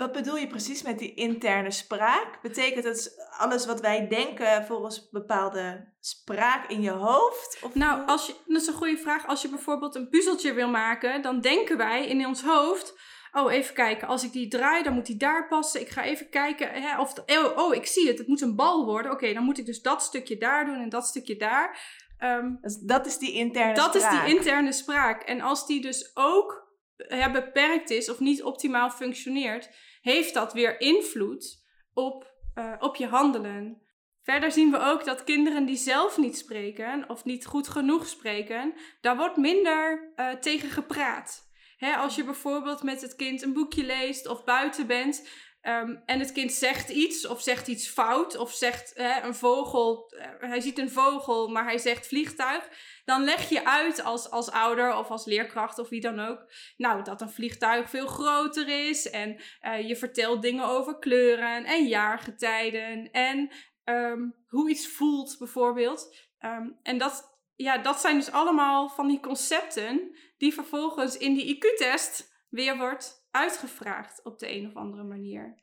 Wat 0.00 0.12
bedoel 0.12 0.36
je 0.36 0.46
precies 0.46 0.82
met 0.82 0.98
die 0.98 1.14
interne 1.14 1.70
spraak? 1.70 2.42
Betekent 2.42 2.84
het 2.84 3.28
alles 3.38 3.66
wat 3.66 3.80
wij 3.80 4.08
denken 4.08 4.66
volgens 4.66 5.08
bepaalde 5.10 5.92
spraak 6.00 6.68
in 6.70 6.80
je 6.80 6.90
hoofd? 6.90 7.58
Of 7.62 7.74
nou, 7.74 8.06
als 8.06 8.26
je, 8.26 8.34
dat 8.46 8.62
is 8.62 8.66
een 8.66 8.74
goede 8.74 8.96
vraag. 8.96 9.26
Als 9.26 9.42
je 9.42 9.48
bijvoorbeeld 9.48 9.94
een 9.94 10.08
puzzeltje 10.08 10.52
wil 10.52 10.68
maken, 10.68 11.22
dan 11.22 11.40
denken 11.40 11.76
wij 11.76 12.06
in 12.06 12.26
ons 12.26 12.42
hoofd. 12.42 12.98
Oh, 13.32 13.52
even 13.52 13.74
kijken. 13.74 14.08
Als 14.08 14.24
ik 14.24 14.32
die 14.32 14.48
draai, 14.48 14.82
dan 14.82 14.92
moet 14.94 15.06
die 15.06 15.16
daar 15.16 15.48
passen. 15.48 15.80
Ik 15.80 15.88
ga 15.88 16.04
even 16.04 16.28
kijken. 16.28 16.70
Hè, 16.82 17.00
of 17.00 17.12
oh, 17.26 17.58
oh, 17.58 17.74
ik 17.74 17.86
zie 17.86 18.08
het. 18.08 18.18
Het 18.18 18.26
moet 18.26 18.40
een 18.40 18.56
bal 18.56 18.84
worden. 18.84 19.12
Oké, 19.12 19.32
dan 19.32 19.44
moet 19.44 19.58
ik 19.58 19.66
dus 19.66 19.82
dat 19.82 20.02
stukje 20.02 20.38
daar 20.38 20.64
doen 20.64 20.80
en 20.80 20.88
dat 20.88 21.06
stukje 21.06 21.36
daar. 21.36 21.80
Um, 22.18 22.60
dat 22.86 23.06
is 23.06 23.18
die 23.18 23.32
interne 23.32 23.74
dat 23.74 23.94
spraak. 23.94 24.12
Dat 24.12 24.12
is 24.12 24.26
die 24.26 24.36
interne 24.36 24.72
spraak. 24.72 25.22
En 25.22 25.40
als 25.40 25.66
die 25.66 25.80
dus 25.80 26.10
ook 26.14 26.68
ja, 27.08 27.30
beperkt 27.30 27.90
is 27.90 28.10
of 28.10 28.18
niet 28.18 28.42
optimaal 28.42 28.90
functioneert, 28.90 29.70
heeft 30.00 30.34
dat 30.34 30.52
weer 30.52 30.80
invloed 30.80 31.64
op, 31.92 32.34
uh, 32.54 32.74
op 32.78 32.96
je 32.96 33.06
handelen. 33.06 33.82
Verder 34.22 34.52
zien 34.52 34.70
we 34.70 34.78
ook 34.78 35.04
dat 35.04 35.24
kinderen 35.24 35.64
die 35.66 35.76
zelf 35.76 36.18
niet 36.18 36.38
spreken 36.38 37.04
of 37.08 37.24
niet 37.24 37.46
goed 37.46 37.68
genoeg 37.68 38.06
spreken, 38.06 38.74
daar 39.00 39.16
wordt 39.16 39.36
minder 39.36 40.12
uh, 40.16 40.32
tegen 40.32 40.70
gepraat. 40.70 41.48
Hè, 41.76 41.94
als 41.94 42.14
je 42.14 42.24
bijvoorbeeld 42.24 42.82
met 42.82 43.02
het 43.02 43.16
kind 43.16 43.42
een 43.42 43.52
boekje 43.52 43.84
leest 43.84 44.26
of 44.26 44.44
buiten 44.44 44.86
bent, 44.86 45.28
Um, 45.62 46.02
en 46.06 46.18
het 46.18 46.32
kind 46.32 46.52
zegt 46.52 46.88
iets, 46.88 47.26
of 47.26 47.42
zegt 47.42 47.68
iets 47.68 47.88
fout, 47.88 48.36
of 48.36 48.52
zegt 48.52 48.92
hè, 48.94 49.22
een 49.22 49.34
vogel, 49.34 50.12
uh, 50.14 50.50
hij 50.50 50.60
ziet 50.60 50.78
een 50.78 50.90
vogel, 50.90 51.48
maar 51.48 51.64
hij 51.64 51.78
zegt 51.78 52.06
vliegtuig. 52.06 52.68
Dan 53.10 53.24
leg 53.24 53.48
je 53.48 53.64
uit 53.64 54.02
als, 54.02 54.30
als 54.30 54.50
ouder 54.50 54.96
of 54.96 55.10
als 55.10 55.24
leerkracht 55.24 55.78
of 55.78 55.88
wie 55.88 56.00
dan 56.00 56.20
ook, 56.20 56.52
nou, 56.76 57.02
dat 57.02 57.20
een 57.20 57.30
vliegtuig 57.30 57.90
veel 57.90 58.06
groter 58.06 58.88
is. 58.88 59.10
En 59.10 59.40
uh, 59.62 59.88
je 59.88 59.96
vertelt 59.96 60.42
dingen 60.42 60.64
over 60.64 60.98
kleuren 60.98 61.64
en 61.64 61.86
jaargetijden 61.86 63.10
en 63.10 63.50
um, 63.84 64.34
hoe 64.46 64.70
iets 64.70 64.88
voelt, 64.88 65.36
bijvoorbeeld. 65.38 66.16
Um, 66.40 66.78
en 66.82 66.98
dat, 66.98 67.38
ja, 67.56 67.78
dat 67.78 68.00
zijn 68.00 68.16
dus 68.16 68.30
allemaal 68.30 68.88
van 68.88 69.08
die 69.08 69.20
concepten 69.20 70.16
die 70.38 70.54
vervolgens 70.54 71.16
in 71.16 71.34
die 71.34 71.56
IQ-test 71.56 72.32
weer 72.48 72.76
wordt 72.76 73.26
uitgevraagd 73.30 74.24
op 74.24 74.38
de 74.38 74.50
een 74.56 74.66
of 74.66 74.76
andere 74.76 75.04
manier. 75.04 75.62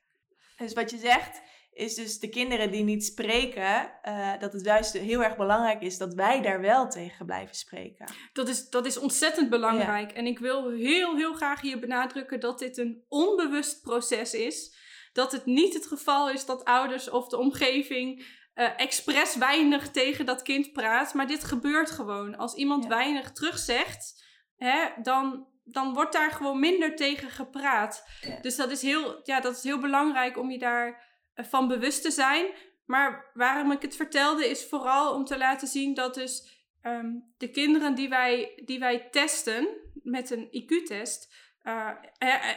Dus 0.58 0.74
wat 0.74 0.89
je 0.92 0.98
zegt 0.98 1.42
is 1.77 1.96
dus 1.96 2.19
de 2.19 2.29
kinderen 2.29 2.72
die 2.72 2.84
niet 2.84 3.05
spreken, 3.05 3.91
uh, 4.03 4.39
dat 4.39 4.53
het 4.53 4.65
juist 4.65 4.93
heel 4.93 5.24
erg 5.24 5.38
belangrijk 5.38 5.81
is 5.81 5.98
dat 5.98 6.13
wij 6.13 6.41
daar 6.41 6.62
wel 6.62 6.89
tegen 6.89 7.25
blijven 7.25 7.55
spreken. 7.55 8.05
Dat 8.34 8.48
is, 8.48 8.69
dat 8.69 8.86
is 8.86 8.98
ontzettend 8.98 9.50
belangrijk. 9.50 10.12
En 10.12 10.25
ik 10.25 10.39
wil 10.39 10.69
heel, 10.69 11.15
heel 11.15 11.34
graag 11.34 11.62
hier 11.62 11.79
benadrukken 11.79 12.39
dat 12.39 12.60
dit 12.60 12.77
een 12.77 13.03
onbewust 13.07 13.81
proces 13.81 14.34
is. 14.34 14.75
Dat 15.13 15.31
het 15.31 15.46
niet 15.46 15.74
het 15.74 15.88
geval 15.88 16.29
is 16.29 16.46
dat 16.46 16.65
ouders 16.65 17.10
of 17.10 17.27
de 17.27 17.38
omgeving 17.38 18.25
uh, 18.55 18.69
expres 18.77 19.36
weinig 19.36 19.91
tegen 19.91 20.25
dat 20.25 20.41
kind 20.41 20.72
praat. 20.74 21.13
Maar 21.13 21.27
dit 21.27 21.43
gebeurt 21.43 21.91
gewoon. 21.91 22.38
Als 22.38 22.53
iemand 22.53 22.84
ja. 22.84 22.89
weinig 22.89 23.31
terugzegt, 23.31 24.24
hè, 24.55 24.88
dan, 25.01 25.48
dan 25.63 25.93
wordt 25.93 26.13
daar 26.13 26.31
gewoon 26.31 26.60
minder 26.60 26.96
tegen 26.96 27.29
gepraat. 27.29 28.07
Dus 28.41 28.55
dat 28.55 28.72
is, 28.72 28.81
heel, 28.81 29.19
ja, 29.24 29.39
dat 29.39 29.55
is 29.55 29.63
heel 29.63 29.79
belangrijk 29.79 30.38
om 30.38 30.51
je 30.51 30.60
daar 30.60 30.88
eh, 30.88 31.07
van 31.38 31.67
bewust 31.67 32.01
te 32.01 32.12
zijn. 32.12 32.46
Maar 32.86 33.32
waarom 33.34 33.72
ik 33.72 33.82
het 33.82 33.96
vertelde 33.96 34.50
is 34.50 34.65
vooral 34.65 35.13
om 35.13 35.25
te 35.25 35.38
laten 35.38 35.67
zien 35.67 35.94
dat 35.94 36.13
dus 36.13 36.65
um, 36.84 37.34
de 37.38 37.50
kinderen 37.50 37.96
die 37.96 38.10
wij, 38.10 38.62
die 38.65 38.79
wij 38.79 39.10
testen 39.12 39.67
met 40.03 40.29
een 40.29 40.48
IQ-test 40.51 41.36
uh, 41.63 41.89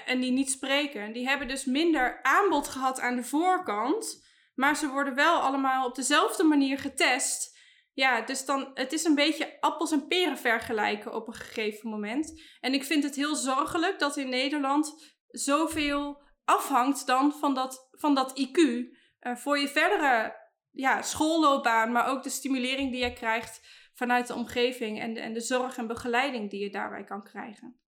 en 0.07 0.21
die 0.21 0.31
niet 0.31 0.51
spreken, 0.51 1.13
die 1.13 1.29
hebben 1.29 1.49
dus 1.49 1.65
minder 1.65 2.23
aanbod 2.23 2.69
gehad 2.69 3.01
aan 3.01 3.17
de 3.17 3.25
voorkant. 3.25 4.29
Maar 4.55 4.77
ze 4.77 4.89
worden 4.89 5.15
wel 5.15 5.41
allemaal 5.41 5.87
op 5.87 5.95
dezelfde 5.95 6.45
manier 6.45 6.79
getest. 6.79 7.59
Ja, 7.93 8.21
dus 8.21 8.45
dan, 8.45 8.71
het 8.75 8.93
is 8.93 9.05
een 9.05 9.15
beetje 9.15 9.61
appels 9.61 9.93
en 9.93 10.07
peren 10.07 10.39
vergelijken 10.39 11.15
op 11.15 11.27
een 11.27 11.35
gegeven 11.35 11.91
moment. 11.91 12.43
En 12.61 12.75
ik 12.75 12.85
vind 12.85 13.03
het 13.03 13.15
heel 13.15 13.35
zorgelijk 13.35 13.99
dat 13.99 14.17
in 14.17 14.29
Nederland 14.29 15.15
zoveel 15.29 16.23
afhangt 16.57 17.07
dan 17.07 17.33
van 17.33 17.55
dat, 17.55 17.89
van 17.91 18.15
dat 18.15 18.41
IQ. 18.41 18.57
Uh, 18.57 18.87
eh, 19.19 19.37
voor 19.37 19.59
je 19.59 19.69
verdere 19.69 20.37
ja, 20.71 21.03
schoolloopbaan, 21.03 21.93
maar 21.93 22.07
ook 22.09 22.23
de 22.23 22.31
stimulering 22.31 22.91
die 22.91 23.03
je 23.03 23.13
krijgt 23.13 23.61
vanuit 23.95 24.27
de 24.27 24.35
omgeving 24.35 25.01
en 25.01 25.15
de, 25.15 25.21
en 25.21 25.33
de 25.33 25.41
zorg 25.41 25.77
en 25.77 25.87
begeleiding 25.87 26.51
die 26.51 26.61
je 26.61 26.71
daarbij 26.71 27.05
kan 27.05 27.23
krijgen. 27.23 27.81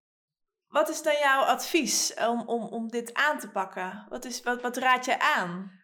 Wat 0.67 0.89
is 0.89 1.01
dan 1.01 1.15
jouw 1.21 1.41
advies 1.41 2.13
om, 2.13 2.41
om, 2.41 2.63
om 2.63 2.87
dit 2.87 3.13
aan 3.13 3.39
te 3.39 3.49
pakken? 3.49 4.05
Wat, 4.09 4.25
is, 4.25 4.41
wat, 4.41 4.61
wat 4.61 4.77
raad 4.77 5.05
je 5.05 5.19
aan? 5.19 5.81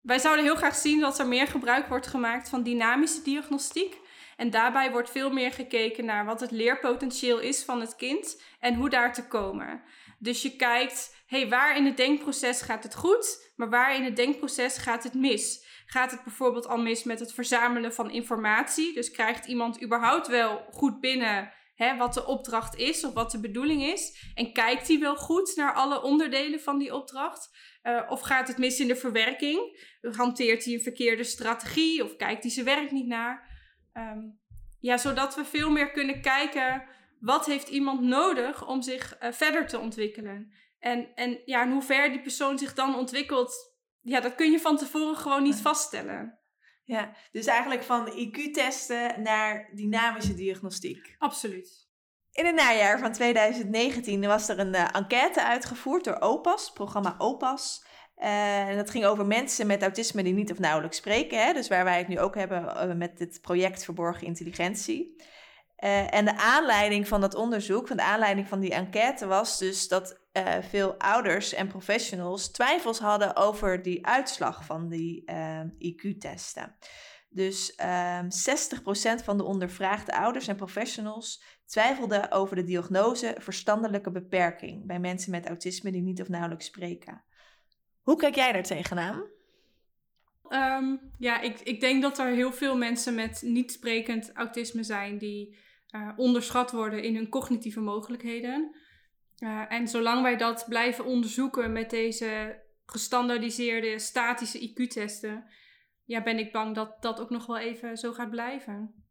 Wij 0.00 0.18
zouden 0.18 0.44
heel 0.44 0.56
graag 0.56 0.74
zien 0.74 1.00
dat 1.00 1.18
er 1.18 1.26
meer 1.26 1.46
gebruik 1.46 1.86
wordt 1.86 2.06
gemaakt 2.06 2.48
van 2.48 2.62
dynamische 2.62 3.22
diagnostiek. 3.22 4.02
En 4.36 4.50
daarbij 4.50 4.90
wordt 4.90 5.10
veel 5.10 5.30
meer 5.30 5.52
gekeken 5.52 6.04
naar 6.04 6.24
wat 6.24 6.40
het 6.40 6.50
leerpotentieel 6.50 7.38
is 7.38 7.64
van 7.64 7.80
het 7.80 7.96
kind 7.96 8.42
en 8.60 8.74
hoe 8.74 8.90
daar 8.90 9.12
te 9.12 9.26
komen. 9.28 9.82
Dus 10.24 10.42
je 10.42 10.56
kijkt, 10.56 11.22
hey, 11.26 11.48
waar 11.48 11.76
in 11.76 11.84
het 11.84 11.96
denkproces 11.96 12.60
gaat 12.62 12.82
het 12.82 12.94
goed, 12.94 13.52
maar 13.56 13.70
waar 13.70 13.94
in 13.94 14.04
het 14.04 14.16
denkproces 14.16 14.76
gaat 14.76 15.04
het 15.04 15.14
mis? 15.14 15.66
Gaat 15.86 16.10
het 16.10 16.24
bijvoorbeeld 16.24 16.66
al 16.66 16.76
mis 16.76 17.04
met 17.04 17.20
het 17.20 17.32
verzamelen 17.32 17.94
van 17.94 18.10
informatie? 18.10 18.94
Dus 18.94 19.10
krijgt 19.10 19.46
iemand 19.46 19.82
überhaupt 19.82 20.26
wel 20.26 20.66
goed 20.70 21.00
binnen 21.00 21.52
hè, 21.74 21.96
wat 21.96 22.14
de 22.14 22.26
opdracht 22.26 22.76
is 22.76 23.04
of 23.04 23.12
wat 23.12 23.30
de 23.30 23.40
bedoeling 23.40 23.82
is? 23.82 24.30
En 24.34 24.52
kijkt 24.52 24.88
hij 24.88 24.98
wel 24.98 25.16
goed 25.16 25.52
naar 25.56 25.74
alle 25.74 26.02
onderdelen 26.02 26.60
van 26.60 26.78
die 26.78 26.94
opdracht? 26.94 27.50
Uh, 27.82 28.02
of 28.08 28.20
gaat 28.20 28.48
het 28.48 28.58
mis 28.58 28.80
in 28.80 28.88
de 28.88 28.96
verwerking? 28.96 29.88
Hanteert 30.16 30.64
hij 30.64 30.74
een 30.74 30.80
verkeerde 30.80 31.24
strategie 31.24 32.04
of 32.04 32.16
kijkt 32.16 32.42
hij 32.42 32.52
zijn 32.52 32.66
werk 32.66 32.90
niet 32.90 33.06
naar? 33.06 33.48
Um, 33.92 34.40
ja, 34.80 34.96
zodat 34.96 35.34
we 35.34 35.44
veel 35.44 35.70
meer 35.70 35.90
kunnen 35.90 36.20
kijken 36.20 36.84
wat 37.24 37.46
heeft 37.46 37.68
iemand 37.68 38.00
nodig 38.00 38.66
om 38.66 38.82
zich 38.82 39.16
uh, 39.22 39.32
verder 39.32 39.66
te 39.66 39.78
ontwikkelen. 39.78 40.52
En, 40.78 41.14
en 41.14 41.40
ja, 41.44 41.62
in 41.62 41.70
hoever 41.70 42.10
die 42.10 42.20
persoon 42.20 42.58
zich 42.58 42.74
dan 42.74 42.96
ontwikkelt, 42.96 43.74
ja, 44.00 44.20
dat 44.20 44.34
kun 44.34 44.50
je 44.50 44.60
van 44.60 44.76
tevoren 44.76 45.16
gewoon 45.16 45.42
niet 45.42 45.60
vaststellen. 45.60 46.38
Ja, 46.84 47.16
dus 47.32 47.46
eigenlijk 47.46 47.82
van 47.82 48.08
IQ-testen 48.08 49.22
naar 49.22 49.70
dynamische 49.74 50.34
diagnostiek. 50.34 51.14
Absoluut. 51.18 51.88
In 52.30 52.46
het 52.46 52.54
najaar 52.54 52.98
van 52.98 53.12
2019 53.12 54.26
was 54.26 54.48
er 54.48 54.58
een 54.58 54.74
uh, 54.74 54.88
enquête 54.92 55.44
uitgevoerd 55.44 56.04
door 56.04 56.18
OPAS, 56.20 56.72
programma 56.72 57.14
OPAS. 57.18 57.86
Uh, 58.16 58.68
en 58.68 58.76
dat 58.76 58.90
ging 58.90 59.04
over 59.04 59.26
mensen 59.26 59.66
met 59.66 59.82
autisme 59.82 60.22
die 60.22 60.34
niet 60.34 60.50
of 60.50 60.58
nauwelijks 60.58 60.96
spreken. 60.96 61.44
Hè? 61.44 61.52
Dus 61.52 61.68
waar 61.68 61.84
wij 61.84 61.98
het 61.98 62.08
nu 62.08 62.18
ook 62.18 62.34
hebben 62.34 62.62
uh, 62.62 62.94
met 62.94 63.18
het 63.18 63.38
project 63.42 63.84
Verborgen 63.84 64.26
Intelligentie. 64.26 65.22
En 65.76 66.24
de 66.24 66.36
aanleiding 66.36 67.08
van 67.08 67.20
dat 67.20 67.34
onderzoek, 67.34 67.88
van 67.88 67.96
de 67.96 68.02
aanleiding 68.02 68.48
van 68.48 68.60
die 68.60 68.74
enquête, 68.74 69.26
was 69.26 69.58
dus 69.58 69.88
dat 69.88 70.20
veel 70.60 70.98
ouders 70.98 71.54
en 71.54 71.68
professionals 71.68 72.50
twijfels 72.50 72.98
hadden 72.98 73.36
over 73.36 73.82
die 73.82 74.06
uitslag 74.06 74.64
van 74.64 74.88
die 74.88 75.24
IQ-testen. 75.78 76.76
Dus 77.34 77.70
um, 77.70 77.86
ehm, 77.86 78.28
60% 79.20 79.24
van 79.24 79.36
de 79.36 79.44
ondervraagde 79.44 80.16
ouders 80.16 80.48
en 80.48 80.56
professionals 80.56 81.42
twijfelden 81.66 82.30
over 82.32 82.56
de 82.56 82.64
diagnose 82.64 83.36
verstandelijke 83.38 84.10
beperking 84.10 84.86
bij 84.86 84.98
mensen 84.98 85.30
met 85.30 85.46
autisme 85.46 85.92
die 85.92 86.02
niet 86.02 86.20
of 86.20 86.28
nauwelijks 86.28 86.66
spreken. 86.66 87.24
Hoe 88.02 88.16
kijk 88.16 88.34
jij 88.34 88.52
daar 88.52 88.62
tegenaan? 88.62 89.33
Um, 90.54 91.00
ja, 91.18 91.40
ik, 91.40 91.60
ik 91.60 91.80
denk 91.80 92.02
dat 92.02 92.18
er 92.18 92.26
heel 92.26 92.52
veel 92.52 92.76
mensen 92.76 93.14
met 93.14 93.42
niet 93.44 93.72
sprekend 93.72 94.32
autisme 94.32 94.82
zijn 94.82 95.18
die 95.18 95.56
uh, 95.90 96.10
onderschat 96.16 96.70
worden 96.70 97.02
in 97.02 97.14
hun 97.14 97.28
cognitieve 97.28 97.80
mogelijkheden. 97.80 98.74
Uh, 99.38 99.72
en 99.72 99.88
zolang 99.88 100.22
wij 100.22 100.36
dat 100.36 100.64
blijven 100.68 101.04
onderzoeken 101.04 101.72
met 101.72 101.90
deze 101.90 102.62
gestandaardiseerde 102.86 103.98
statische 103.98 104.70
IQ-testen, 104.70 105.44
ja, 106.04 106.22
ben 106.22 106.38
ik 106.38 106.52
bang 106.52 106.74
dat 106.74 107.02
dat 107.02 107.20
ook 107.20 107.30
nog 107.30 107.46
wel 107.46 107.58
even 107.58 107.96
zo 107.96 108.12
gaat 108.12 108.30
blijven. 108.30 109.03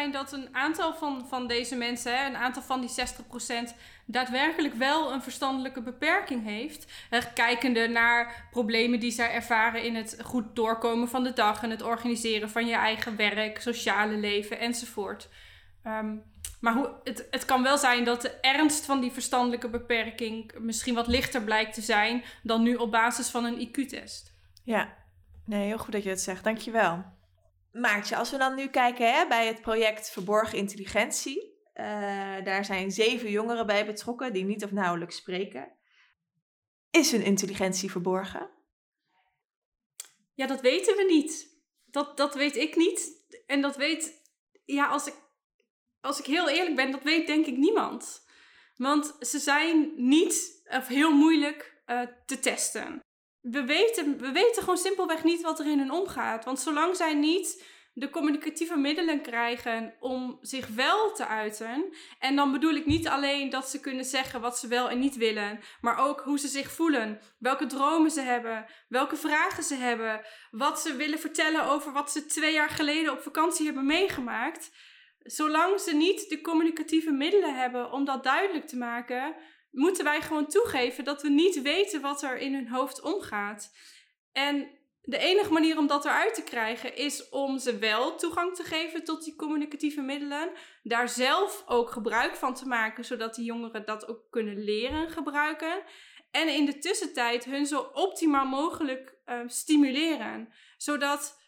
Ja. 0.00 0.10
Dat 0.10 0.32
een 0.32 0.48
aantal 0.52 0.94
van, 0.94 1.26
van 1.28 1.46
deze 1.46 1.76
mensen, 1.76 2.26
een 2.26 2.36
aantal 2.36 2.62
van 2.62 2.80
die 2.80 2.90
60%, 2.90 3.74
daadwerkelijk 4.06 4.74
wel 4.74 5.12
een 5.12 5.22
verstandelijke 5.22 5.82
beperking 5.82 6.44
heeft. 6.44 6.92
Hè, 7.10 7.18
kijkende 7.34 7.88
naar 7.88 8.48
problemen 8.50 9.00
die 9.00 9.10
zij 9.10 9.32
ervaren 9.32 9.82
in 9.82 9.94
het 9.94 10.18
goed 10.22 10.56
doorkomen 10.56 11.08
van 11.08 11.22
de 11.22 11.32
dag 11.32 11.62
en 11.62 11.70
het 11.70 11.82
organiseren 11.82 12.50
van 12.50 12.66
je 12.66 12.74
eigen 12.74 13.16
werk, 13.16 13.60
sociale 13.60 14.16
leven 14.16 14.58
enzovoort. 14.58 15.28
Um, 15.86 16.22
maar 16.60 16.74
hoe, 16.74 16.90
het, 17.04 17.26
het 17.30 17.44
kan 17.44 17.62
wel 17.62 17.78
zijn 17.78 18.04
dat 18.04 18.22
de 18.22 18.30
ernst 18.40 18.84
van 18.84 19.00
die 19.00 19.12
verstandelijke 19.12 19.68
beperking 19.68 20.52
misschien 20.58 20.94
wat 20.94 21.06
lichter 21.06 21.42
blijkt 21.42 21.74
te 21.74 21.80
zijn 21.80 22.24
dan 22.42 22.62
nu 22.62 22.74
op 22.74 22.90
basis 22.90 23.28
van 23.28 23.44
een 23.44 23.68
IQ-test. 23.68 24.34
Ja, 24.64 25.00
Nee, 25.44 25.66
heel 25.66 25.78
goed 25.78 25.92
dat 25.92 26.02
je 26.02 26.08
het 26.08 26.20
zegt. 26.20 26.44
Dankjewel. 26.44 27.04
Maartje, 27.72 28.16
als 28.16 28.30
we 28.30 28.36
dan 28.36 28.54
nu 28.54 28.68
kijken 28.68 29.14
hè, 29.14 29.26
bij 29.26 29.46
het 29.46 29.60
project 29.60 30.10
Verborgen 30.10 30.58
Intelligentie. 30.58 31.50
Uh, 31.74 31.84
daar 32.44 32.64
zijn 32.64 32.90
zeven 32.90 33.30
jongeren 33.30 33.66
bij 33.66 33.86
betrokken 33.86 34.32
die 34.32 34.44
niet 34.44 34.64
of 34.64 34.70
nauwelijks 34.70 35.16
spreken. 35.16 35.72
Is 36.90 37.10
hun 37.10 37.22
intelligentie 37.22 37.90
verborgen? 37.90 38.50
Ja, 40.34 40.46
dat 40.46 40.60
weten 40.60 40.96
we 40.96 41.04
niet. 41.04 41.60
Dat, 41.84 42.16
dat 42.16 42.34
weet 42.34 42.56
ik 42.56 42.76
niet. 42.76 43.24
En 43.46 43.60
dat 43.60 43.76
weet, 43.76 44.22
ja, 44.64 44.86
als 44.86 45.06
ik, 45.06 45.14
als 46.00 46.18
ik 46.18 46.26
heel 46.26 46.48
eerlijk 46.48 46.76
ben, 46.76 46.90
dat 46.90 47.02
weet 47.02 47.26
denk 47.26 47.46
ik 47.46 47.56
niemand. 47.56 48.26
Want 48.76 49.16
ze 49.20 49.38
zijn 49.38 49.92
niet 49.96 50.62
of 50.64 50.86
heel 50.86 51.12
moeilijk 51.12 51.82
uh, 51.86 52.02
te 52.26 52.38
testen. 52.38 53.00
We 53.42 53.64
weten, 53.64 54.18
we 54.18 54.32
weten 54.32 54.62
gewoon 54.62 54.78
simpelweg 54.78 55.24
niet 55.24 55.42
wat 55.42 55.58
er 55.58 55.66
in 55.66 55.78
hun 55.78 55.92
omgaat. 55.92 56.44
Want 56.44 56.60
zolang 56.60 56.96
zij 56.96 57.14
niet 57.14 57.64
de 57.94 58.10
communicatieve 58.10 58.76
middelen 58.76 59.22
krijgen 59.22 59.94
om 60.00 60.38
zich 60.40 60.66
wel 60.66 61.12
te 61.12 61.26
uiten. 61.26 61.94
En 62.18 62.36
dan 62.36 62.52
bedoel 62.52 62.74
ik 62.74 62.86
niet 62.86 63.08
alleen 63.08 63.50
dat 63.50 63.68
ze 63.68 63.80
kunnen 63.80 64.04
zeggen 64.04 64.40
wat 64.40 64.58
ze 64.58 64.68
wel 64.68 64.90
en 64.90 64.98
niet 64.98 65.16
willen, 65.16 65.60
maar 65.80 65.98
ook 65.98 66.20
hoe 66.20 66.38
ze 66.38 66.48
zich 66.48 66.70
voelen, 66.70 67.20
welke 67.38 67.66
dromen 67.66 68.10
ze 68.10 68.20
hebben, 68.20 68.66
welke 68.88 69.16
vragen 69.16 69.62
ze 69.62 69.74
hebben, 69.74 70.20
wat 70.50 70.80
ze 70.80 70.96
willen 70.96 71.18
vertellen 71.18 71.64
over 71.64 71.92
wat 71.92 72.12
ze 72.12 72.26
twee 72.26 72.52
jaar 72.52 72.70
geleden 72.70 73.12
op 73.12 73.20
vakantie 73.20 73.64
hebben 73.64 73.86
meegemaakt. 73.86 74.70
Zolang 75.22 75.80
ze 75.80 75.94
niet 75.94 76.28
de 76.28 76.40
communicatieve 76.40 77.10
middelen 77.10 77.54
hebben 77.54 77.92
om 77.92 78.04
dat 78.04 78.22
duidelijk 78.22 78.66
te 78.66 78.76
maken, 78.76 79.34
moeten 79.72 80.04
wij 80.04 80.20
gewoon 80.20 80.46
toegeven 80.46 81.04
dat 81.04 81.22
we 81.22 81.28
niet 81.28 81.62
weten 81.62 82.00
wat 82.00 82.22
er 82.22 82.38
in 82.38 82.54
hun 82.54 82.68
hoofd 82.68 83.02
omgaat. 83.02 83.72
En 84.32 84.70
de 85.02 85.18
enige 85.18 85.52
manier 85.52 85.78
om 85.78 85.86
dat 85.86 86.04
eruit 86.04 86.34
te 86.34 86.42
krijgen 86.42 86.96
is 86.96 87.28
om 87.28 87.58
ze 87.58 87.78
wel 87.78 88.16
toegang 88.16 88.54
te 88.54 88.62
geven 88.62 89.04
tot 89.04 89.24
die 89.24 89.36
communicatieve 89.36 90.00
middelen. 90.00 90.50
Daar 90.82 91.08
zelf 91.08 91.62
ook 91.66 91.90
gebruik 91.90 92.36
van 92.36 92.54
te 92.54 92.66
maken, 92.66 93.04
zodat 93.04 93.34
die 93.34 93.44
jongeren 93.44 93.84
dat 93.84 94.08
ook 94.08 94.30
kunnen 94.30 94.64
leren 94.64 95.10
gebruiken. 95.10 95.82
En 96.30 96.48
in 96.48 96.64
de 96.64 96.78
tussentijd 96.78 97.44
hun 97.44 97.66
zo 97.66 97.90
optimaal 97.92 98.46
mogelijk 98.46 99.14
uh, 99.26 99.40
stimuleren. 99.46 100.52
Zodat, 100.76 101.41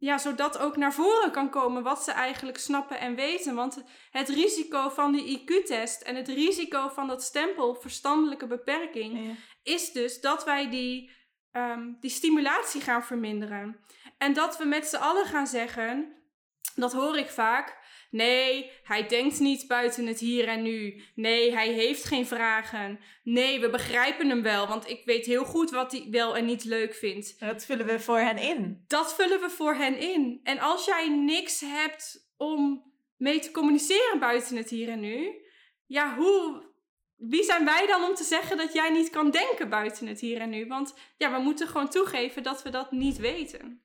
ja, 0.00 0.18
zodat 0.18 0.58
ook 0.58 0.76
naar 0.76 0.92
voren 0.92 1.30
kan 1.30 1.50
komen 1.50 1.82
wat 1.82 2.04
ze 2.04 2.12
eigenlijk 2.12 2.58
snappen 2.58 3.00
en 3.00 3.14
weten. 3.14 3.54
Want 3.54 3.82
het 4.10 4.28
risico 4.28 4.88
van 4.88 5.12
die 5.12 5.38
IQ-test 5.38 6.02
en 6.02 6.16
het 6.16 6.28
risico 6.28 6.88
van 6.88 7.06
dat 7.06 7.22
stempel 7.22 7.74
verstandelijke 7.74 8.46
beperking 8.46 9.38
is 9.62 9.92
dus 9.92 10.20
dat 10.20 10.44
wij 10.44 10.70
die 10.70 11.10
um, 11.52 11.96
die 12.00 12.10
stimulatie 12.10 12.80
gaan 12.80 13.04
verminderen. 13.04 13.80
En 14.18 14.32
dat 14.32 14.58
we 14.58 14.64
met 14.64 14.86
z'n 14.86 14.96
allen 14.96 15.26
gaan 15.26 15.46
zeggen, 15.46 16.16
dat 16.74 16.92
hoor 16.92 17.18
ik 17.18 17.30
vaak. 17.30 17.78
Nee, 18.10 18.70
hij 18.82 19.06
denkt 19.06 19.40
niet 19.40 19.66
buiten 19.66 20.06
het 20.06 20.18
hier 20.18 20.48
en 20.48 20.62
nu. 20.62 21.02
Nee, 21.14 21.52
hij 21.52 21.68
heeft 21.68 22.04
geen 22.04 22.26
vragen. 22.26 23.00
Nee, 23.22 23.60
we 23.60 23.70
begrijpen 23.70 24.28
hem 24.28 24.42
wel, 24.42 24.66
want 24.66 24.88
ik 24.88 25.04
weet 25.04 25.26
heel 25.26 25.44
goed 25.44 25.70
wat 25.70 25.92
hij 25.92 26.06
wel 26.10 26.36
en 26.36 26.44
niet 26.44 26.64
leuk 26.64 26.94
vindt. 26.94 27.40
Dat 27.40 27.64
vullen 27.64 27.86
we 27.86 28.00
voor 28.00 28.18
hen 28.18 28.38
in. 28.38 28.84
Dat 28.86 29.14
vullen 29.14 29.40
we 29.40 29.50
voor 29.50 29.74
hen 29.74 29.98
in. 29.98 30.40
En 30.42 30.58
als 30.58 30.84
jij 30.84 31.08
niks 31.08 31.60
hebt 31.60 32.32
om 32.36 32.84
mee 33.16 33.38
te 33.38 33.50
communiceren 33.50 34.18
buiten 34.18 34.56
het 34.56 34.70
hier 34.70 34.88
en 34.88 35.00
nu, 35.00 35.44
ja, 35.86 36.16
hoe, 36.16 36.62
wie 37.16 37.44
zijn 37.44 37.64
wij 37.64 37.86
dan 37.86 38.04
om 38.04 38.14
te 38.14 38.24
zeggen 38.24 38.56
dat 38.56 38.72
jij 38.72 38.90
niet 38.90 39.10
kan 39.10 39.30
denken 39.30 39.68
buiten 39.68 40.06
het 40.06 40.20
hier 40.20 40.40
en 40.40 40.50
nu? 40.50 40.66
Want 40.66 40.94
ja, 41.16 41.32
we 41.32 41.38
moeten 41.38 41.68
gewoon 41.68 41.90
toegeven 41.90 42.42
dat 42.42 42.62
we 42.62 42.70
dat 42.70 42.90
niet 42.90 43.16
weten. 43.16 43.82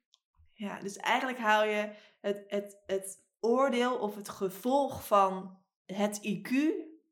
Ja, 0.53 0.79
dus 0.79 0.97
eigenlijk 0.97 1.37
haal 1.37 1.65
je 1.65 1.89
het, 2.21 2.43
het, 2.47 2.81
het 2.85 3.24
oordeel 3.45 3.95
of 3.95 4.15
het 4.15 4.29
gevolg 4.29 5.07
van 5.07 5.57
het 5.85 6.19
IQ, 6.21 6.49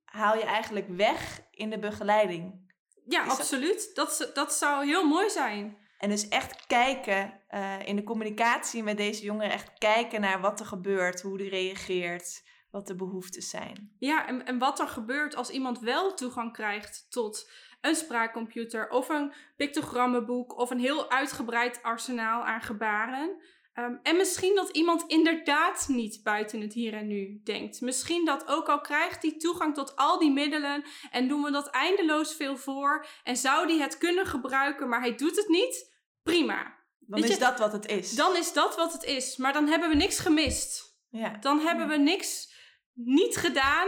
haal 0.04 0.36
je 0.36 0.44
eigenlijk 0.44 0.88
weg 0.88 1.42
in 1.52 1.70
de 1.70 1.80
begeleiding. 1.80 2.72
Ja, 3.06 3.24
absoluut. 3.24 3.92
Dat, 3.94 4.32
dat 4.34 4.54
zou 4.54 4.86
heel 4.86 5.08
mooi 5.08 5.30
zijn. 5.30 5.78
En 5.98 6.10
dus 6.10 6.28
echt 6.28 6.68
kijken 6.68 7.42
uh, 7.50 7.88
in 7.88 7.96
de 7.96 8.04
communicatie 8.04 8.84
met 8.84 8.98
deze 8.98 9.24
jongeren, 9.24 9.52
echt 9.52 9.72
kijken 9.78 10.22
naar 10.22 10.42
wat 10.42 10.60
er 10.60 10.66
gebeurt, 10.66 11.22
hoe 11.22 11.38
die 11.38 11.50
reageert 11.50 12.44
wat 12.72 12.88
de 12.88 12.96
behoeftes 12.96 13.50
zijn. 13.50 13.96
Ja, 14.00 14.28
en, 14.28 14.46
en 14.46 14.58
wat 14.58 14.80
er 14.80 14.88
gebeurt 14.88 15.36
als 15.36 15.50
iemand 15.50 15.80
wel 15.80 16.14
toegang 16.14 16.54
krijgt 16.54 17.06
tot 17.10 17.52
een 17.82 17.96
spraakcomputer 17.96 18.90
of 18.90 19.10
een 19.10 19.34
pictogrammenboek 19.56 20.58
of 20.58 20.70
een 20.70 20.80
heel 20.80 21.12
uitgebreid 21.12 21.84
arsenaal 21.84 22.44
aan 22.44 22.62
gebaren. 22.62 23.42
Ehm, 23.74 23.96
en 24.04 24.18
misschien 24.18 24.56
dat 24.56 24.70
iemand 24.70 25.04
inderdaad 25.08 25.86
niet 25.88 26.24
buiten 26.24 26.62
het 26.62 26.74
hier 26.74 26.94
en 26.94 27.08
nu 27.08 27.42
denkt. 27.44 27.82
Misschien 27.82 28.26
dat 28.26 28.48
ook 28.48 28.70
al 28.70 28.82
krijgt 28.82 29.22
hij 29.22 29.38
toegang 29.38 29.74
tot 29.74 29.96
al 29.96 30.20
die 30.20 30.32
middelen 30.32 30.84
en 31.12 31.28
doen 31.28 31.44
we 31.44 31.52
dat 31.52 31.68
eindeloos 31.68 32.36
veel 32.36 32.58
voor 32.58 33.08
en 33.24 33.38
zou 33.38 33.68
die 33.68 33.82
het 33.82 33.98
kunnen 33.98 34.26
gebruiken, 34.26 34.90
maar 34.90 35.00
hij 35.00 35.16
doet 35.16 35.36
het 35.36 35.48
niet. 35.48 35.92
Prima. 36.24 36.82
Dan 37.00 37.24
is 37.24 37.40
dat 37.40 37.60
wat 37.60 37.72
het 37.72 37.86
is. 37.86 38.12
Dan 38.12 38.36
is 38.36 38.54
dat 38.54 38.76
wat 38.76 38.94
het 38.94 39.04
is, 39.04 39.38
maar 39.38 39.54
dan 39.54 39.68
hebben 39.68 39.90
we 39.90 39.96
niks 39.96 40.20
gemist. 40.20 40.98
Ja. 41.10 41.38
Dan 41.38 41.60
hebben 41.60 41.88
we 41.88 41.98
niks 41.98 42.54
niet 42.94 43.38
gedaan. 43.38 43.88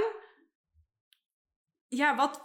Ja, 1.87 2.15
wat, 2.15 2.41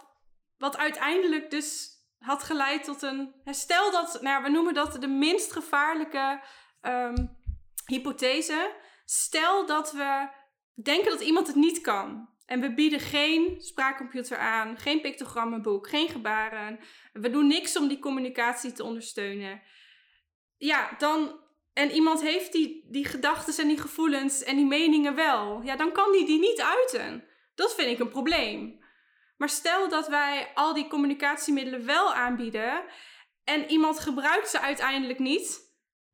wat 0.57 0.77
uiteindelijk 0.77 1.51
dus 1.51 1.89
had 2.17 2.43
geleid 2.43 2.83
tot 2.83 3.01
een. 3.01 3.33
Stel 3.45 3.91
dat, 3.91 4.21
nou, 4.21 4.43
we 4.43 4.49
noemen 4.49 4.73
dat 4.73 5.01
de 5.01 5.07
minst 5.07 5.51
gevaarlijke 5.51 6.41
um, 6.81 7.37
hypothese. 7.85 8.75
Stel 9.05 9.65
dat 9.65 9.91
we 9.91 10.29
denken 10.83 11.11
dat 11.11 11.21
iemand 11.21 11.47
het 11.47 11.55
niet 11.55 11.81
kan. 11.81 12.29
En 12.45 12.61
we 12.61 12.73
bieden 12.73 12.99
geen 12.99 13.55
spraakcomputer 13.61 14.37
aan, 14.37 14.77
geen 14.77 15.01
pictogrammenboek, 15.01 15.89
geen 15.89 16.09
gebaren. 16.09 16.79
We 17.13 17.29
doen 17.29 17.47
niks 17.47 17.77
om 17.77 17.87
die 17.87 17.99
communicatie 17.99 18.71
te 18.71 18.83
ondersteunen. 18.83 19.61
Ja, 20.57 20.95
dan 20.97 21.39
en 21.73 21.91
iemand 21.91 22.21
heeft 22.21 22.51
die, 22.51 22.87
die 22.89 23.05
gedachten 23.05 23.63
en 23.63 23.67
die 23.67 23.79
gevoelens 23.79 24.43
en 24.43 24.55
die 24.55 24.65
meningen 24.65 25.15
wel, 25.15 25.61
ja, 25.61 25.75
dan 25.75 25.91
kan 25.91 26.11
die 26.11 26.25
die 26.25 26.39
niet 26.39 26.61
uiten. 26.61 27.23
Dat 27.55 27.75
vind 27.75 27.91
ik 27.91 27.99
een 27.99 28.09
probleem. 28.09 28.79
Maar 29.37 29.49
stel 29.49 29.89
dat 29.89 30.07
wij 30.07 30.51
al 30.53 30.73
die 30.73 30.87
communicatiemiddelen 30.87 31.85
wel 31.85 32.13
aanbieden 32.13 32.83
en 33.43 33.69
iemand 33.69 33.99
gebruikt 33.99 34.49
ze 34.49 34.59
uiteindelijk 34.59 35.19
niet, 35.19 35.70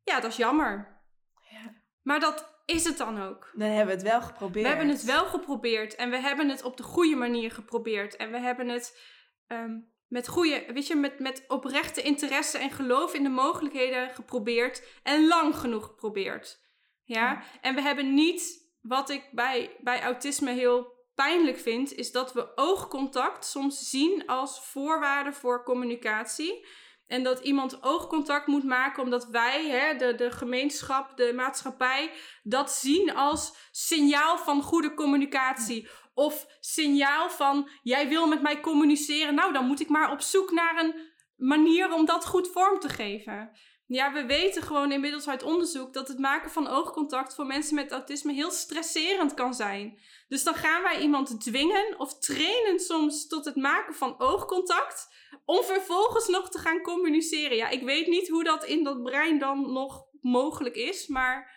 ja, 0.08 0.20
dat 0.20 0.32
is 0.32 0.38
jammer. 0.38 1.02
Ja. 1.50 1.74
Maar 2.02 2.20
dat 2.20 2.62
is 2.66 2.84
het 2.84 2.98
dan 2.98 3.22
ook. 3.22 3.52
Dan 3.54 3.68
hebben 3.68 3.86
we 3.86 4.02
het 4.02 4.10
wel 4.12 4.22
geprobeerd. 4.22 4.66
We 4.66 4.70
hebben 4.70 4.90
het 4.90 5.04
wel 5.04 5.26
geprobeerd 5.26 5.96
en 5.96 6.10
we 6.10 6.20
hebben 6.20 6.50
het 6.50 6.64
op 6.64 6.78
de 6.78 6.84
goede 6.84 7.16
manier 7.16 7.52
geprobeerd 7.52 8.16
en 8.16 8.32
we 8.32 8.40
hebben 8.40 8.68
het 8.68 9.02
ehm, 9.48 9.80
met 10.08 10.28
goede, 10.28 10.66
weet 10.74 10.88
je, 10.88 10.96
met, 10.96 11.20
met 11.20 11.44
oprechte 11.48 12.02
interesse 12.02 12.58
en 12.58 12.72
geloof 12.72 13.14
in 13.14 13.24
de 13.24 13.30
mogelijkheden 13.30 14.10
geprobeerd 14.10 14.84
en 15.04 15.28
lang 15.28 15.56
genoeg 15.56 15.86
geprobeerd. 15.86 16.60
Ja? 17.04 17.44
En 17.62 17.76
we 17.76 17.82
hebben 17.82 18.14
niet, 18.14 18.72
wat 18.82 19.10
ik 19.10 19.30
bij, 19.32 19.78
bij 19.80 20.02
autisme 20.02 20.52
heel 20.52 20.96
pijnlijk 21.16 21.58
vind, 21.58 21.94
is 21.94 22.12
dat 22.12 22.34
we 22.34 22.52
oogcontact 22.56 23.46
soms 23.46 23.90
zien 23.90 24.26
als 24.26 24.66
voorwaarde 24.66 25.34
voor 25.34 25.64
communicatie. 25.64 26.66
En 27.08 27.24
dat 27.24 27.40
iemand 27.40 27.84
oogcontact 27.84 28.48
moet 28.48 28.64
maken 28.64 29.04
omdat 29.04 29.28
wij, 29.28 29.70
hè, 29.70 29.96
de, 29.96 30.16
de 30.16 30.32
gemeenschap, 30.32 31.18
de 31.18 31.34
maatschappij, 31.36 32.12
dat 32.44 32.72
zien 32.72 33.16
als 33.16 33.70
signaal 33.72 34.38
van 34.38 34.62
goede 34.62 34.94
communicatie. 34.94 35.90
Of 36.14 36.46
signaal 36.60 37.30
van 37.30 37.70
jij 37.84 38.08
wil 38.08 38.28
met 38.28 38.42
mij 38.42 38.60
communiceren. 38.60 39.36
Nou, 39.36 39.54
dan 39.54 39.66
moet 39.66 39.80
ik 39.80 39.90
maar 39.90 40.12
op 40.12 40.22
zoek 40.22 40.52
naar 40.52 40.84
een 40.84 40.96
manier 41.36 41.94
om 41.94 42.06
dat 42.06 42.26
goed 42.26 42.48
vorm 42.48 42.80
te 42.80 42.90
geven. 42.90 43.52
Ja, 43.88 44.14
we 44.14 44.26
weten 44.26 44.62
gewoon 44.62 44.92
inmiddels 44.92 45.28
uit 45.28 45.44
onderzoek 45.44 45.94
dat 45.94 46.08
het 46.08 46.20
maken 46.20 46.52
van 46.52 46.68
oogcontact 46.68 47.36
voor 47.36 47.46
mensen 47.46 47.76
met 47.76 47.92
autisme 47.92 48.34
heel 48.34 48.52
stresserend 48.52 49.34
kan 49.34 49.54
zijn. 49.54 50.00
Dus 50.28 50.44
dan 50.44 50.56
gaan 50.56 50.84
wij 50.84 51.02
iemand 51.02 51.42
dwingen 51.42 52.00
of 52.00 52.20
trainen 52.20 52.80
soms 52.80 53.28
tot 53.28 53.46
het 53.46 53.56
maken 53.56 53.96
van 53.96 54.20
oogcontact 54.20 55.08
om 55.46 55.64
vervolgens 55.64 56.28
nog 56.28 56.50
te 56.50 56.60
gaan 56.60 56.82
communiceren. 56.82 57.58
Ja, 57.58 57.70
ik 57.70 57.84
weet 57.84 58.08
niet 58.08 58.30
hoe 58.30 58.44
dat 58.44 58.66
in 58.66 58.84
dat 58.84 59.04
brein 59.04 59.40
dan 59.40 59.72
nog 59.74 60.06
mogelijk 60.22 60.76
is, 60.76 61.08
maar 61.08 61.57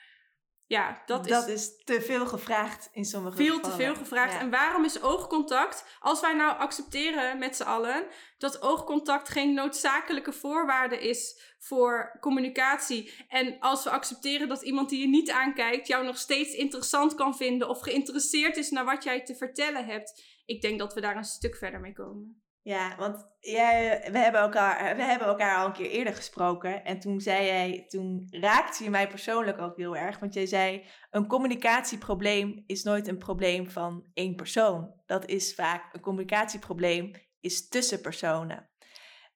ja, 0.71 1.03
dat, 1.07 1.29
dat 1.29 1.49
is... 1.49 1.85
te 1.85 2.01
veel 2.01 2.27
gevraagd 2.27 2.89
in 2.93 3.05
sommige 3.05 3.37
veel 3.37 3.47
gevallen. 3.47 3.77
Veel 3.77 3.77
te 3.77 3.85
veel 3.85 4.03
gevraagd. 4.03 4.41
En 4.41 4.51
waarom 4.51 4.85
is 4.85 5.03
oogcontact, 5.03 5.85
als 6.01 6.21
wij 6.21 6.35
nou 6.35 6.59
accepteren 6.59 7.39
met 7.39 7.57
z'n 7.57 7.63
allen, 7.63 8.07
dat 8.39 8.63
oogcontact 8.63 9.29
geen 9.29 9.55
noodzakelijke 9.55 10.33
voorwaarde 10.33 11.09
is 11.09 11.55
voor 11.59 12.17
communicatie. 12.21 13.13
En 13.29 13.57
als 13.59 13.85
we 13.85 13.91
accepteren 13.91 14.49
dat 14.49 14.63
iemand 14.63 14.89
die 14.89 15.01
je 15.01 15.09
niet 15.09 15.31
aankijkt 15.31 15.87
jou 15.87 16.05
nog 16.05 16.19
steeds 16.19 16.55
interessant 16.55 17.15
kan 17.15 17.37
vinden 17.37 17.69
of 17.69 17.81
geïnteresseerd 17.81 18.57
is 18.57 18.71
naar 18.71 18.85
wat 18.85 19.05
jij 19.05 19.25
te 19.25 19.35
vertellen 19.35 19.85
hebt, 19.85 20.23
ik 20.45 20.61
denk 20.61 20.79
dat 20.79 20.95
we 20.95 21.01
daar 21.01 21.17
een 21.17 21.25
stuk 21.25 21.57
verder 21.57 21.81
mee 21.81 21.93
komen. 21.93 22.40
Ja, 22.63 22.97
want 22.99 23.27
jij, 23.39 24.09
we, 24.13 24.19
hebben 24.19 24.41
elkaar, 24.41 24.97
we 24.97 25.03
hebben 25.03 25.29
elkaar 25.29 25.59
al 25.59 25.67
een 25.67 25.73
keer 25.73 25.91
eerder 25.91 26.15
gesproken. 26.15 26.85
En 26.85 27.01
toen 27.01 27.21
zei 27.21 27.47
jij, 27.47 27.85
toen 27.89 28.27
raakte 28.31 28.85
je 28.85 28.91
mij 28.91 29.09
persoonlijk 29.09 29.61
ook 29.61 29.77
heel 29.77 29.97
erg. 29.97 30.19
Want 30.19 30.35
jij 30.35 30.47
zei, 30.47 30.85
een 31.11 31.27
communicatieprobleem 31.27 32.63
is 32.67 32.83
nooit 32.83 33.09
een 33.09 33.19
probleem 33.19 33.71
van 33.71 34.07
één 34.15 34.35
persoon. 34.35 34.95
Dat 35.07 35.27
is 35.27 35.55
vaak, 35.55 35.95
een 35.95 36.01
communicatieprobleem 36.01 37.11
is 37.41 37.69
tussen 37.69 38.01
personen. 38.01 38.69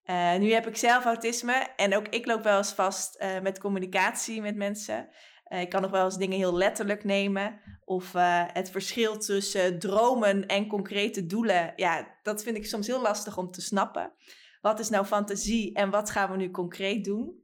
Uh, 0.04 0.34
nu 0.34 0.52
heb 0.52 0.66
ik 0.66 0.76
zelf 0.76 1.04
autisme 1.04 1.68
en 1.76 1.96
ook 1.96 2.08
ik 2.08 2.26
loop 2.26 2.42
wel 2.42 2.56
eens 2.56 2.72
vast 2.72 3.22
uh, 3.22 3.40
met 3.40 3.58
communicatie 3.58 4.40
met 4.40 4.56
mensen. 4.56 5.08
Uh, 5.48 5.60
ik 5.60 5.68
kan 5.68 5.82
nog 5.82 5.90
wel 5.90 6.04
eens 6.04 6.16
dingen 6.16 6.38
heel 6.38 6.54
letterlijk 6.54 7.04
nemen. 7.04 7.60
Of 7.84 8.12
het 8.52 8.70
verschil 8.70 9.18
tussen 9.18 9.78
dromen 9.78 10.46
en 10.46 10.66
concrete 10.66 11.26
doelen. 11.26 11.72
Ja, 11.76 12.18
dat 12.22 12.42
vind 12.42 12.56
ik 12.56 12.66
soms 12.66 12.86
heel 12.86 13.02
lastig 13.02 13.38
om 13.38 13.50
te 13.50 13.60
snappen. 13.60 14.12
Wat 14.60 14.78
is 14.78 14.88
nou 14.88 15.04
fantasie 15.04 15.74
en 15.74 15.90
wat 15.90 16.10
gaan 16.10 16.30
we 16.30 16.36
nu 16.36 16.50
concreet 16.50 17.04
doen? 17.04 17.42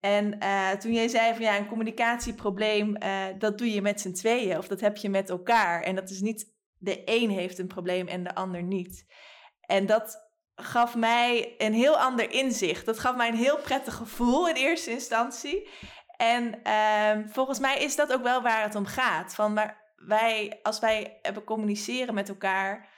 En 0.00 0.38
toen 0.78 0.92
jij 0.92 1.08
zei 1.08 1.34
van 1.34 1.42
ja, 1.42 1.58
een 1.58 1.68
communicatieprobleem, 1.68 2.98
dat 3.38 3.58
doe 3.58 3.72
je 3.72 3.82
met 3.82 4.00
z'n 4.00 4.12
tweeën. 4.12 4.58
Of 4.58 4.68
dat 4.68 4.80
heb 4.80 4.96
je 4.96 5.08
met 5.08 5.30
elkaar. 5.30 5.82
En 5.82 5.94
dat 5.94 6.10
is 6.10 6.20
niet 6.20 6.52
de 6.78 7.02
een 7.04 7.30
heeft 7.30 7.58
een 7.58 7.66
probleem 7.66 8.08
en 8.08 8.24
de 8.24 8.34
ander 8.34 8.62
niet. 8.62 9.06
En 9.60 9.86
dat 9.86 10.26
gaf 10.54 10.96
mij 10.96 11.54
een 11.58 11.74
heel 11.74 11.98
ander 11.98 12.30
inzicht. 12.30 12.86
Dat 12.86 12.98
gaf 12.98 13.16
mij 13.16 13.28
een 13.28 13.34
heel 13.34 13.58
prettig 13.58 13.94
gevoel 13.94 14.48
in 14.48 14.54
eerste 14.54 14.90
instantie. 14.90 15.68
En 16.18 16.62
ehm, 16.62 17.28
volgens 17.28 17.58
mij 17.58 17.78
is 17.78 17.96
dat 17.96 18.12
ook 18.12 18.22
wel 18.22 18.42
waar 18.42 18.62
het 18.62 18.74
om 18.74 18.86
gaat. 18.86 19.34
Van, 19.34 19.52
maar 19.52 19.92
wij, 19.96 20.58
als 20.62 20.78
wij 20.78 21.18
hebben 21.22 21.44
communiceren 21.44 22.14
met 22.14 22.28
elkaar, 22.28 22.88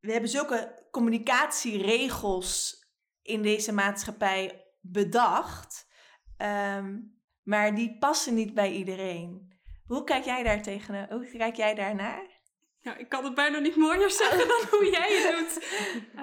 we 0.00 0.12
hebben 0.12 0.30
zulke 0.30 0.88
communicatieregels 0.90 2.84
in 3.22 3.42
deze 3.42 3.72
maatschappij 3.72 4.64
bedacht, 4.80 5.88
ehm, 6.36 6.98
maar 7.42 7.74
die 7.74 7.98
passen 7.98 8.34
niet 8.34 8.54
bij 8.54 8.72
iedereen. 8.72 9.58
Hoe 9.84 10.04
kijk 10.04 10.24
jij 10.24 10.42
daar 10.42 10.62
tegen? 10.62 11.06
Hoe 11.10 11.26
kijk 11.36 11.56
jij 11.56 11.74
daarnaar? 11.74 12.40
Ja, 12.78 12.96
ik 12.96 13.08
kan 13.08 13.24
het 13.24 13.34
bijna 13.34 13.58
niet 13.58 13.76
mooier 13.76 14.10
zeggen 14.10 14.48
dan 14.48 14.66
hoe 14.70 14.90
jij 14.90 15.22
het 15.22 15.38
doet. 15.38 15.64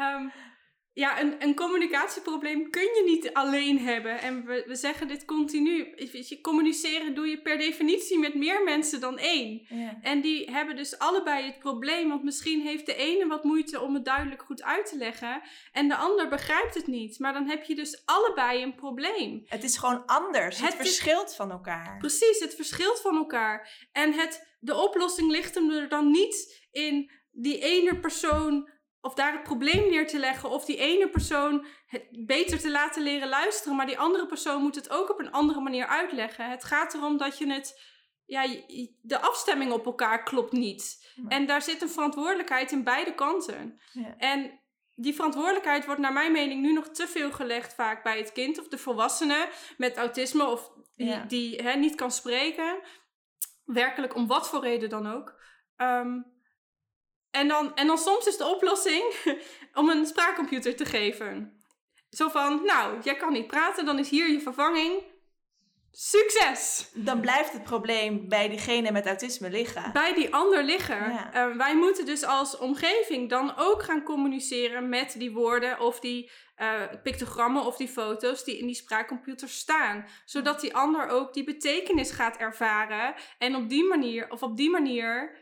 Um, 0.02 0.32
ja, 0.98 1.22
een, 1.22 1.36
een 1.40 1.56
communicatieprobleem 1.56 2.70
kun 2.70 2.82
je 2.82 3.04
niet 3.06 3.34
alleen 3.34 3.80
hebben. 3.80 4.22
En 4.22 4.46
we, 4.46 4.64
we 4.68 4.76
zeggen 4.76 5.08
dit 5.08 5.26
continu. 5.26 5.94
Je, 5.96 6.40
communiceren 6.42 7.16
doe 7.16 7.28
je 7.28 7.42
per 7.42 7.58
definitie 7.58 8.20
met 8.20 8.36
meer 8.36 8.64
mensen 8.64 9.00
dan 9.00 9.18
één. 9.18 9.66
Ja. 9.70 9.98
En 10.02 10.22
die 10.22 10.52
hebben 10.52 10.76
dus 10.76 11.00
allebei 11.00 11.46
het 11.46 11.60
probleem. 11.60 12.10
Want 12.10 12.24
misschien 12.24 12.62
heeft 12.62 12.86
de 12.86 12.96
ene 12.96 13.28
wat 13.28 13.44
moeite 13.44 13.82
om 13.82 13.94
het 13.94 14.06
duidelijk 14.06 14.42
goed 14.42 14.64
uit 14.64 14.86
te 14.86 14.98
leggen. 14.98 15.42
En 15.72 15.88
de 15.88 15.96
ander 15.96 16.28
begrijpt 16.28 16.74
het 16.74 16.88
niet. 16.88 17.20
Maar 17.20 17.34
dan 17.34 17.48
heb 17.48 17.64
je 17.64 17.76
dus 17.76 18.02
allebei 18.06 18.64
een 18.64 18.76
probleem. 18.76 19.44
Het 19.46 19.64
is 19.64 19.78
gewoon 19.78 20.06
anders. 20.06 20.62
Het, 20.62 20.76
verschilt 20.76 21.36
van 21.36 21.52
elkaar. 21.52 21.98
Precies, 21.98 22.40
het 22.40 22.56
verschilt 22.56 23.02
van 23.02 23.16
elkaar. 23.16 23.88
En 23.92 24.14
het, 24.14 24.58
de 24.60 24.76
oplossing 24.76 25.32
ligt 25.32 25.56
hem 25.56 25.72
er 25.72 25.90
dan 25.90 26.12
niet 26.12 26.68
in 26.72 27.12
die 27.32 27.60
ene 27.60 28.00
persoon 28.00 28.70
of 29.02 29.14
daar 29.14 29.32
het 29.32 29.44
probleem 29.44 29.90
neer 29.90 30.08
te 30.08 30.20
leggen, 30.20 30.50
of 30.50 30.66
die 30.66 30.78
ene 30.78 31.10
persoon 31.10 31.66
het 31.86 32.08
beter 32.26 32.60
te 32.60 32.72
laten 32.72 33.04
leren 33.04 33.30
luisteren, 33.30 33.76
maar 33.76 33.86
die 33.86 34.00
andere 34.00 34.26
persoon 34.26 34.62
moet 34.62 34.76
het 34.76 34.90
ook 34.90 35.10
op 35.10 35.20
een 35.20 35.32
andere 35.32 35.60
manier 35.60 35.86
uitleggen. 35.86 36.50
Het 36.50 36.64
gaat 36.64 36.94
erom 36.94 37.18
dat 37.18 37.38
je 37.38 37.54
het, 37.54 37.82
ja, 38.26 38.48
de 39.02 39.20
afstemming 39.20 39.72
op 39.72 39.86
elkaar 39.86 40.24
klopt 40.24 40.52
niet. 40.52 41.06
En 41.28 41.46
daar 41.46 41.62
zit 41.62 41.82
een 41.82 41.90
verantwoordelijkheid 41.90 42.72
in 42.72 42.84
beide 42.84 43.16
kanten. 43.16 43.80
Ja. 43.92 44.16
En 44.18 44.60
die 44.96 45.16
verantwoordelijkheid 45.16 45.86
wordt 45.86 46.02
naar 46.02 46.14
mijn 46.14 46.32
mening 46.32 46.62
nu 46.62 46.74
nog 46.74 46.88
te 46.88 47.08
veel 47.08 47.32
gelegd 47.32 47.74
vaak 47.74 48.04
bij 48.04 48.18
het 48.18 48.32
kind 48.32 48.60
of 48.60 48.68
de 48.68 48.78
volwassene 48.78 49.50
met 49.78 49.98
autisme 49.98 50.46
of 50.46 50.72
die, 50.96 51.26
die 51.26 51.62
hè, 51.62 51.74
niet 51.74 51.96
kan 51.96 52.12
spreken. 52.12 52.80
Werkelijk 53.66 54.16
om 54.16 54.28
wat 54.28 54.50
voor 54.50 54.62
reden 54.62 54.90
dan 54.90 55.08
ook. 55.08 55.36
Um, 55.78 56.37
en 57.38 57.48
dan, 57.48 57.76
en 57.76 57.88
dan 57.88 57.98
soms 57.98 58.28
is 58.28 58.38
de 58.38 58.46
oplossing 58.46 59.14
om 59.80 59.90
een 59.90 60.06
spraakcomputer 60.06 60.76
te 60.76 60.86
geven. 60.86 61.62
Zo 62.10 62.30
van, 62.30 62.62
nou, 62.66 63.02
jij 63.04 63.16
kan 63.16 63.34
niet 63.34 63.48
praten, 63.48 63.86
dan 63.86 64.00
is 64.00 64.10
hier 64.10 64.32
je 64.32 64.42
vervanging. 64.42 65.04
Succes! 65.92 66.90
Dan 66.94 67.22
blijft 67.22 67.54
het 67.54 67.64
probleem 67.64 68.30
bij 68.30 68.50
diegene 68.50 68.92
met 68.92 69.06
autisme 69.06 69.50
liggen. 69.50 69.92
Bij 69.94 70.14
die 70.14 70.34
ander 70.34 70.64
liggen. 70.64 71.34
Eh, 71.34 71.56
wij 71.56 71.76
moeten 71.76 72.06
dus 72.06 72.24
als 72.24 72.58
omgeving 72.58 73.30
dan 73.30 73.54
ook 73.58 73.84
gaan 73.84 74.04
communiceren 74.04 74.90
met 74.90 75.16
die 75.18 75.32
woorden 75.32 75.80
of 75.80 76.00
die 76.00 76.32
uh, 76.58 76.82
pictogrammen 77.04 77.66
of 77.66 77.78
die 77.78 77.88
foto's 77.88 78.44
die 78.44 78.58
in 78.58 78.66
die 78.66 78.76
spraakcomputer 78.76 79.50
staan. 79.50 80.06
Zodat 80.26 80.62
die 80.62 80.76
ander 80.76 81.08
ook 81.08 81.34
die 81.34 81.44
betekenis 81.44 82.12
gaat 82.12 82.38
ervaren. 82.38 83.16
En 83.38 83.56
op 83.56 83.70
die 83.70 83.84
manier, 83.84 84.32
of 84.32 84.44
op 84.44 84.58
die 84.58 84.70
manier 84.70 85.36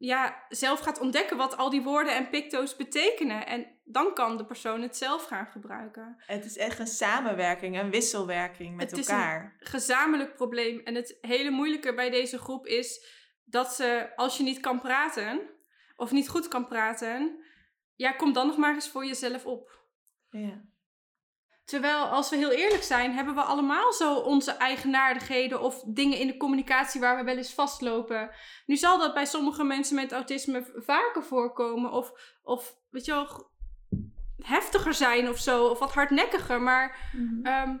ja, 0.00 0.44
zelf 0.48 0.80
gaat 0.80 1.00
ontdekken 1.00 1.36
wat 1.36 1.56
al 1.56 1.70
die 1.70 1.82
woorden 1.82 2.16
en 2.16 2.30
picto's 2.30 2.76
betekenen. 2.76 3.46
En 3.46 3.66
dan 3.84 4.14
kan 4.14 4.36
de 4.36 4.44
persoon 4.44 4.82
het 4.82 4.96
zelf 4.96 5.24
gaan 5.24 5.46
gebruiken. 5.46 6.22
Het 6.26 6.44
is 6.44 6.56
echt 6.56 6.78
een 6.78 6.86
samenwerking, 6.86 7.78
een 7.78 7.90
wisselwerking 7.90 8.76
met 8.76 8.92
elkaar. 8.92 9.42
Het 9.42 9.52
is 9.52 9.66
een 9.66 9.66
gezamenlijk 9.66 10.34
probleem. 10.34 10.80
En 10.84 10.94
het 10.94 11.18
hele 11.20 11.50
moeilijke 11.50 11.94
bij 11.94 12.10
deze 12.10 12.38
groep 12.38 12.66
is 12.66 13.06
dat 13.44 13.74
ze, 13.74 14.12
als 14.16 14.36
je 14.36 14.42
niet 14.42 14.60
kan 14.60 14.80
praten, 14.80 15.50
of 15.96 16.10
niet 16.10 16.28
goed 16.28 16.48
kan 16.48 16.66
praten, 16.66 17.44
ja, 17.94 18.12
kom 18.12 18.32
dan 18.32 18.46
nog 18.46 18.56
maar 18.56 18.74
eens 18.74 18.88
voor 18.88 19.06
jezelf 19.06 19.46
op. 19.46 19.78
Ja. 20.30 20.64
Terwijl, 21.70 22.04
als 22.04 22.30
we 22.30 22.36
heel 22.36 22.50
eerlijk 22.50 22.82
zijn, 22.82 23.12
hebben 23.12 23.34
we 23.34 23.40
allemaal 23.40 23.92
zo 23.92 24.14
onze 24.14 24.50
eigenaardigheden 24.50 25.60
of 25.60 25.82
dingen 25.86 26.18
in 26.18 26.26
de 26.26 26.36
communicatie 26.36 27.00
waar 27.00 27.16
we 27.16 27.24
wel 27.24 27.36
eens 27.36 27.54
vastlopen. 27.54 28.30
Nu 28.66 28.76
zal 28.76 28.98
dat 28.98 29.14
bij 29.14 29.24
sommige 29.24 29.64
mensen 29.64 29.94
met 29.94 30.12
autisme 30.12 30.70
vaker 30.74 31.24
voorkomen 31.24 31.90
of, 31.90 32.12
of 32.42 32.76
weet 32.88 33.04
je 33.04 33.12
wel, 33.12 33.50
heftiger 34.38 34.94
zijn 34.94 35.28
of 35.28 35.38
zo, 35.38 35.66
of 35.66 35.78
wat 35.78 35.92
hardnekkiger. 35.92 36.60
Maar 36.60 37.10
mhm. 37.12 37.46
ehm, 37.46 37.76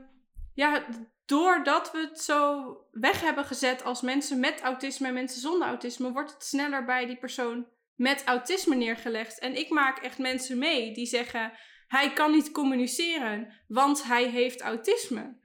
ja, 0.54 0.84
doordat 1.24 1.92
we 1.92 1.98
het 1.98 2.20
zo 2.20 2.76
weg 2.90 3.20
hebben 3.20 3.44
gezet 3.44 3.84
als 3.84 4.00
mensen 4.00 4.40
met 4.40 4.60
autisme 4.60 5.06
en 5.06 5.14
mensen 5.14 5.40
zonder 5.40 5.68
autisme, 5.68 6.12
wordt 6.12 6.32
het 6.32 6.44
sneller 6.44 6.84
bij 6.84 7.06
die 7.06 7.18
persoon 7.18 7.66
met 7.94 8.24
autisme 8.24 8.74
neergelegd. 8.74 9.38
En 9.38 9.58
ik 9.58 9.70
maak 9.70 9.98
echt 9.98 10.18
mensen 10.18 10.58
mee 10.58 10.94
die 10.94 11.06
zeggen 11.06 11.52
hij 11.90 12.12
kan 12.12 12.30
niet 12.30 12.50
communiceren, 12.50 13.52
want 13.68 14.04
hij 14.04 14.28
heeft 14.28 14.60
autisme. 14.60 15.38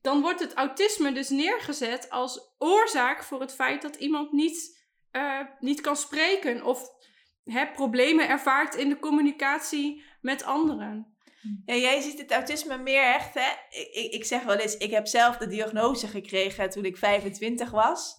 Dan 0.00 0.20
wordt 0.20 0.40
het 0.40 0.54
autisme 0.54 1.12
dus 1.12 1.28
neergezet 1.28 2.10
als 2.10 2.54
oorzaak 2.58 3.22
voor 3.22 3.40
het 3.40 3.54
feit 3.54 3.82
dat 3.82 3.96
iemand 3.96 4.32
niet, 4.32 4.86
uh, 5.12 5.40
niet 5.60 5.80
kan 5.80 5.96
spreken 5.96 6.64
of 6.64 6.88
hè, 7.44 7.66
problemen 7.66 8.28
ervaart 8.28 8.74
in 8.74 8.88
de 8.88 8.98
communicatie 8.98 10.04
met 10.20 10.44
anderen. 10.44 11.16
Ja, 11.64 11.74
jij 11.74 12.00
ziet 12.00 12.18
het 12.18 12.32
autisme 12.32 12.78
meer 12.78 13.02
echt, 13.02 13.34
hè? 13.34 13.50
Ik, 13.70 14.12
ik 14.12 14.24
zeg 14.24 14.42
wel 14.42 14.56
eens, 14.56 14.76
ik 14.76 14.90
heb 14.90 15.06
zelf 15.06 15.36
de 15.36 15.46
diagnose 15.46 16.06
gekregen 16.06 16.70
toen 16.70 16.84
ik 16.84 16.96
25 16.96 17.70
was. 17.70 18.14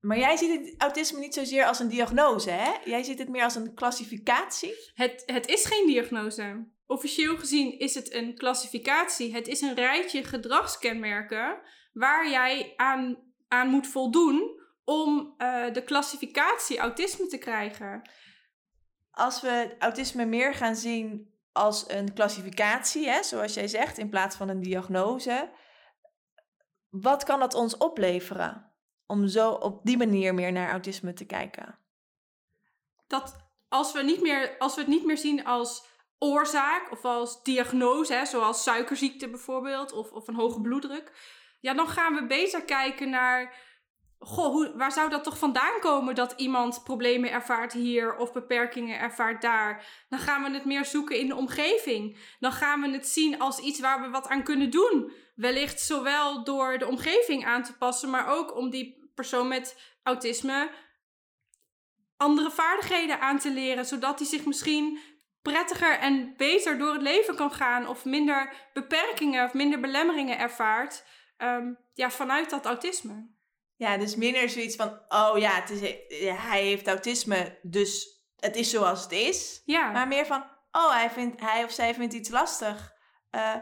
Maar 0.00 0.18
jij 0.18 0.36
ziet 0.36 0.60
het 0.60 0.74
autisme 0.78 1.18
niet 1.18 1.34
zozeer 1.34 1.64
als 1.64 1.78
een 1.78 1.88
diagnose, 1.88 2.50
hè? 2.50 2.72
Jij 2.84 3.02
ziet 3.02 3.18
het 3.18 3.28
meer 3.28 3.44
als 3.44 3.54
een 3.54 3.74
klassificatie. 3.74 4.74
Het, 4.94 5.22
het 5.26 5.46
is 5.46 5.64
geen 5.64 5.86
diagnose. 5.86 6.70
Officieel 6.92 7.36
gezien 7.36 7.78
is 7.78 7.94
het 7.94 8.14
een 8.14 8.34
klassificatie. 8.36 9.34
Het 9.34 9.48
is 9.48 9.60
een 9.60 9.74
rijtje 9.74 10.24
gedragskenmerken 10.24 11.58
waar 11.92 12.30
jij 12.30 12.72
aan, 12.76 13.16
aan 13.48 13.68
moet 13.68 13.86
voldoen 13.86 14.60
om 14.84 15.34
uh, 15.38 15.72
de 15.72 15.84
klassificatie 15.84 16.78
autisme 16.78 17.26
te 17.26 17.38
krijgen. 17.38 18.10
Als 19.10 19.40
we 19.40 19.74
autisme 19.78 20.24
meer 20.24 20.54
gaan 20.54 20.76
zien 20.76 21.34
als 21.52 21.84
een 21.88 22.12
klassificatie, 22.12 23.08
hè, 23.08 23.22
zoals 23.22 23.54
jij 23.54 23.68
zegt, 23.68 23.98
in 23.98 24.08
plaats 24.08 24.36
van 24.36 24.48
een 24.48 24.62
diagnose, 24.62 25.50
wat 26.90 27.24
kan 27.24 27.40
dat 27.40 27.54
ons 27.54 27.76
opleveren 27.76 28.72
om 29.06 29.28
zo 29.28 29.50
op 29.50 29.80
die 29.84 29.96
manier 29.96 30.34
meer 30.34 30.52
naar 30.52 30.70
autisme 30.70 31.12
te 31.12 31.24
kijken? 31.24 31.78
Dat 33.06 33.36
als 33.68 33.92
we, 33.92 34.02
niet 34.02 34.20
meer, 34.20 34.58
als 34.58 34.74
we 34.74 34.80
het 34.80 34.90
niet 34.90 35.04
meer 35.04 35.18
zien 35.18 35.44
als 35.44 35.90
oorzaak 36.22 36.90
of 36.90 37.04
als 37.04 37.42
diagnose, 37.42 38.14
hè, 38.14 38.24
zoals 38.24 38.62
suikerziekte 38.62 39.28
bijvoorbeeld 39.28 39.92
of, 39.92 40.12
of 40.12 40.28
een 40.28 40.34
hoge 40.34 40.60
bloeddruk, 40.60 41.12
ja, 41.60 41.74
dan 41.74 41.88
gaan 41.88 42.14
we 42.14 42.26
beter 42.26 42.64
kijken 42.64 43.10
naar, 43.10 43.54
goh, 44.18 44.46
hoe, 44.46 44.72
waar 44.76 44.92
zou 44.92 45.10
dat 45.10 45.24
toch 45.24 45.38
vandaan 45.38 45.80
komen 45.80 46.14
dat 46.14 46.34
iemand 46.36 46.84
problemen 46.84 47.30
ervaart 47.30 47.72
hier 47.72 48.16
of 48.16 48.32
beperkingen 48.32 48.98
ervaart 48.98 49.42
daar? 49.42 50.04
Dan 50.08 50.18
gaan 50.18 50.42
we 50.42 50.50
het 50.50 50.64
meer 50.64 50.84
zoeken 50.84 51.18
in 51.18 51.26
de 51.26 51.36
omgeving. 51.36 52.18
Dan 52.40 52.52
gaan 52.52 52.80
we 52.80 52.90
het 52.90 53.08
zien 53.08 53.38
als 53.40 53.58
iets 53.58 53.80
waar 53.80 54.00
we 54.00 54.08
wat 54.08 54.28
aan 54.28 54.42
kunnen 54.42 54.70
doen. 54.70 55.12
Wellicht 55.34 55.80
zowel 55.80 56.44
door 56.44 56.78
de 56.78 56.86
omgeving 56.86 57.44
aan 57.44 57.62
te 57.62 57.76
passen, 57.76 58.10
maar 58.10 58.26
ook 58.26 58.56
om 58.56 58.70
die 58.70 59.10
persoon 59.14 59.48
met 59.48 59.80
autisme 60.02 60.70
andere 62.22 62.50
vaardigheden 62.50 63.20
aan 63.20 63.38
te 63.38 63.52
leren, 63.52 63.84
zodat 63.84 64.18
hij 64.18 64.28
zich 64.28 64.44
misschien 64.44 64.98
prettiger 65.42 65.98
en 65.98 66.34
beter 66.36 66.78
door 66.78 66.92
het 66.92 67.02
leven 67.02 67.36
kan 67.36 67.52
gaan 67.52 67.88
of 67.88 68.04
minder 68.04 68.52
beperkingen 68.72 69.44
of 69.44 69.52
minder 69.54 69.80
belemmeringen 69.80 70.38
ervaart 70.38 71.04
um, 71.38 71.78
ja, 71.94 72.10
vanuit 72.10 72.50
dat 72.50 72.66
autisme. 72.66 73.30
Ja, 73.76 73.96
dus 73.96 74.16
minder 74.16 74.48
zoiets 74.48 74.76
van, 74.76 75.00
oh 75.08 75.38
ja, 75.38 75.50
het 75.50 75.70
is, 75.70 75.80
hij 76.28 76.62
heeft 76.62 76.88
autisme, 76.88 77.58
dus 77.62 78.22
het 78.36 78.56
is 78.56 78.70
zoals 78.70 79.02
het 79.02 79.12
is. 79.12 79.62
Ja. 79.64 79.90
Maar 79.90 80.08
meer 80.08 80.26
van, 80.26 80.44
oh, 80.72 80.92
hij, 80.92 81.10
vindt, 81.10 81.40
hij 81.40 81.64
of 81.64 81.72
zij 81.72 81.94
vindt 81.94 82.14
iets 82.14 82.30
lastig. 82.30 82.92
eh, 83.30 83.54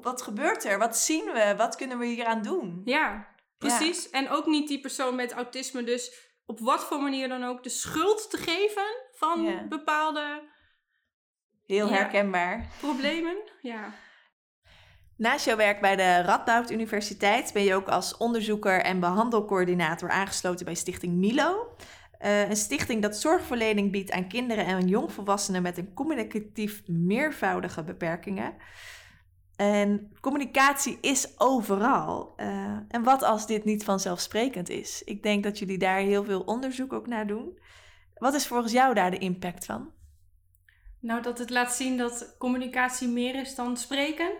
wat 0.00 0.22
gebeurt 0.22 0.64
er? 0.64 0.78
Wat 0.78 0.98
zien 0.98 1.24
we? 1.24 1.54
Wat 1.56 1.76
kunnen 1.76 1.98
we 1.98 2.06
hieraan 2.06 2.42
doen? 2.42 2.82
Ja, 2.84 3.34
precies. 3.58 4.10
En 4.10 4.28
ook 4.28 4.46
niet 4.46 4.68
die 4.68 4.80
persoon 4.80 5.14
met 5.14 5.32
autisme 5.32 5.84
dus 5.84 6.32
op 6.46 6.60
wat 6.60 6.84
voor 6.84 7.02
manier 7.02 7.28
dan 7.28 7.44
ook 7.44 7.62
de 7.62 7.68
schuld 7.68 8.30
te 8.30 8.36
geven 8.36 8.86
van 9.12 9.68
bepaalde... 9.68 10.49
Heel 11.70 11.90
herkenbaar. 11.90 12.66
Problemen, 12.80 13.36
ja. 13.60 13.94
Naast 15.16 15.44
jouw 15.44 15.56
werk 15.56 15.80
bij 15.80 15.96
de 15.96 16.22
Radboud 16.22 16.70
Universiteit 16.70 17.52
ben 17.52 17.62
je 17.62 17.74
ook 17.74 17.88
als 17.88 18.16
onderzoeker 18.16 18.82
en 18.82 19.00
behandelcoördinator 19.00 20.10
aangesloten 20.10 20.64
bij 20.64 20.74
Stichting 20.74 21.14
Milo. 21.14 21.76
Uh, 22.20 22.48
een 22.48 22.56
stichting 22.56 23.02
dat 23.02 23.16
zorgverlening 23.16 23.92
biedt 23.92 24.10
aan 24.10 24.28
kinderen 24.28 24.66
en 24.66 24.88
jongvolwassenen 24.88 25.62
met 25.62 25.78
een 25.78 25.94
communicatief 25.94 26.82
meervoudige 26.86 27.82
beperkingen. 27.82 28.54
En 29.56 30.12
communicatie 30.20 30.98
is 31.00 31.40
overal. 31.40 32.32
Uh, 32.36 32.46
en 32.88 33.02
wat 33.02 33.22
als 33.22 33.46
dit 33.46 33.64
niet 33.64 33.84
vanzelfsprekend 33.84 34.68
is? 34.68 35.02
Ik 35.04 35.22
denk 35.22 35.42
dat 35.42 35.58
jullie 35.58 35.78
daar 35.78 35.98
heel 35.98 36.24
veel 36.24 36.40
onderzoek 36.40 36.92
ook 36.92 37.06
naar 37.06 37.26
doen. 37.26 37.58
Wat 38.14 38.34
is 38.34 38.46
volgens 38.46 38.72
jou 38.72 38.94
daar 38.94 39.10
de 39.10 39.18
impact 39.18 39.64
van? 39.64 39.98
Nou, 41.00 41.22
dat 41.22 41.38
het 41.38 41.50
laat 41.50 41.72
zien 41.72 41.96
dat 41.96 42.36
communicatie 42.38 43.08
meer 43.08 43.34
is 43.34 43.54
dan 43.54 43.76
spreken. 43.76 44.30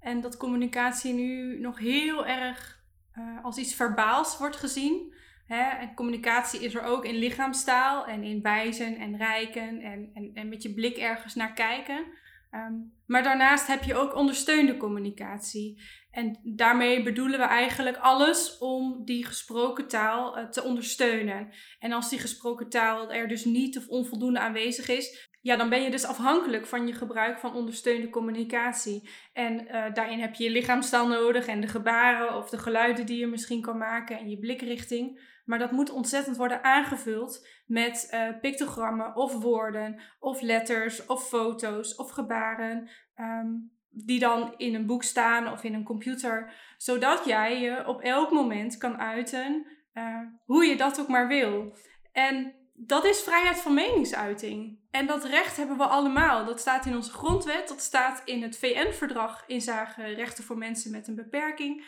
En 0.00 0.20
dat 0.20 0.36
communicatie 0.36 1.12
nu 1.12 1.60
nog 1.60 1.78
heel 1.78 2.26
erg 2.26 2.82
uh, 3.18 3.44
als 3.44 3.56
iets 3.56 3.74
verbaals 3.74 4.38
wordt 4.38 4.56
gezien. 4.56 5.14
Hè? 5.46 5.62
En 5.62 5.94
communicatie 5.94 6.60
is 6.60 6.74
er 6.74 6.82
ook 6.82 7.04
in 7.04 7.14
lichaamstaal 7.14 8.06
en 8.06 8.22
in 8.22 8.42
wijzen 8.42 8.96
en 8.96 9.16
rijken 9.16 9.80
en, 9.80 10.10
en, 10.14 10.30
en 10.34 10.48
met 10.48 10.62
je 10.62 10.74
blik 10.74 10.96
ergens 10.96 11.34
naar 11.34 11.52
kijken. 11.52 12.04
Um, 12.50 12.92
maar 13.06 13.22
daarnaast 13.22 13.66
heb 13.66 13.82
je 13.82 13.94
ook 13.94 14.14
ondersteunde 14.14 14.76
communicatie. 14.76 15.82
En 16.10 16.38
daarmee 16.42 17.02
bedoelen 17.02 17.38
we 17.38 17.44
eigenlijk 17.44 17.96
alles 17.96 18.58
om 18.58 19.04
die 19.04 19.24
gesproken 19.24 19.88
taal 19.88 20.38
uh, 20.38 20.44
te 20.44 20.62
ondersteunen. 20.62 21.52
En 21.78 21.92
als 21.92 22.08
die 22.08 22.18
gesproken 22.18 22.68
taal 22.68 23.12
er 23.12 23.28
dus 23.28 23.44
niet 23.44 23.78
of 23.78 23.88
onvoldoende 23.88 24.38
aanwezig 24.38 24.88
is, 24.88 25.32
ja, 25.44 25.56
dan 25.56 25.68
ben 25.68 25.82
je 25.82 25.90
dus 25.90 26.04
afhankelijk 26.04 26.66
van 26.66 26.86
je 26.86 26.92
gebruik 26.92 27.38
van 27.38 27.54
ondersteunde 27.54 28.08
communicatie. 28.10 29.08
En 29.32 29.60
uh, 29.60 29.84
daarin 29.92 30.20
heb 30.20 30.34
je 30.34 30.44
je 30.44 30.50
lichaamstaal 30.50 31.08
nodig 31.08 31.46
en 31.46 31.60
de 31.60 31.66
gebaren 31.66 32.36
of 32.36 32.50
de 32.50 32.58
geluiden 32.58 33.06
die 33.06 33.18
je 33.18 33.26
misschien 33.26 33.60
kan 33.60 33.78
maken 33.78 34.18
en 34.18 34.30
je 34.30 34.38
blikrichting. 34.38 35.32
Maar 35.44 35.58
dat 35.58 35.70
moet 35.70 35.90
ontzettend 35.90 36.36
worden 36.36 36.64
aangevuld 36.64 37.48
met 37.66 38.10
uh, 38.14 38.40
pictogrammen 38.40 39.16
of 39.16 39.42
woorden 39.42 40.00
of 40.18 40.40
letters 40.40 41.06
of 41.06 41.28
foto's 41.28 41.96
of 41.96 42.10
gebaren. 42.10 42.88
Um, 43.16 43.72
die 43.90 44.18
dan 44.18 44.54
in 44.56 44.74
een 44.74 44.86
boek 44.86 45.02
staan 45.02 45.52
of 45.52 45.64
in 45.64 45.74
een 45.74 45.84
computer. 45.84 46.52
Zodat 46.76 47.24
jij 47.24 47.60
je 47.60 47.86
op 47.86 48.00
elk 48.00 48.30
moment 48.30 48.76
kan 48.76 48.98
uiten 48.98 49.66
uh, 49.94 50.20
hoe 50.44 50.64
je 50.64 50.76
dat 50.76 51.00
ook 51.00 51.08
maar 51.08 51.28
wil. 51.28 51.76
En 52.12 52.54
dat 52.76 53.04
is 53.04 53.22
vrijheid 53.22 53.58
van 53.58 53.74
meningsuiting. 53.74 54.78
En 54.90 55.06
dat 55.06 55.24
recht 55.24 55.56
hebben 55.56 55.76
we 55.76 55.86
allemaal. 55.86 56.44
Dat 56.44 56.60
staat 56.60 56.86
in 56.86 56.94
onze 56.94 57.12
grondwet, 57.12 57.68
dat 57.68 57.80
staat 57.80 58.22
in 58.24 58.42
het 58.42 58.58
VN-verdrag 58.58 59.44
inzage 59.46 60.02
rechten 60.02 60.44
voor 60.44 60.58
mensen 60.58 60.90
met 60.90 61.08
een 61.08 61.14
beperking. 61.14 61.84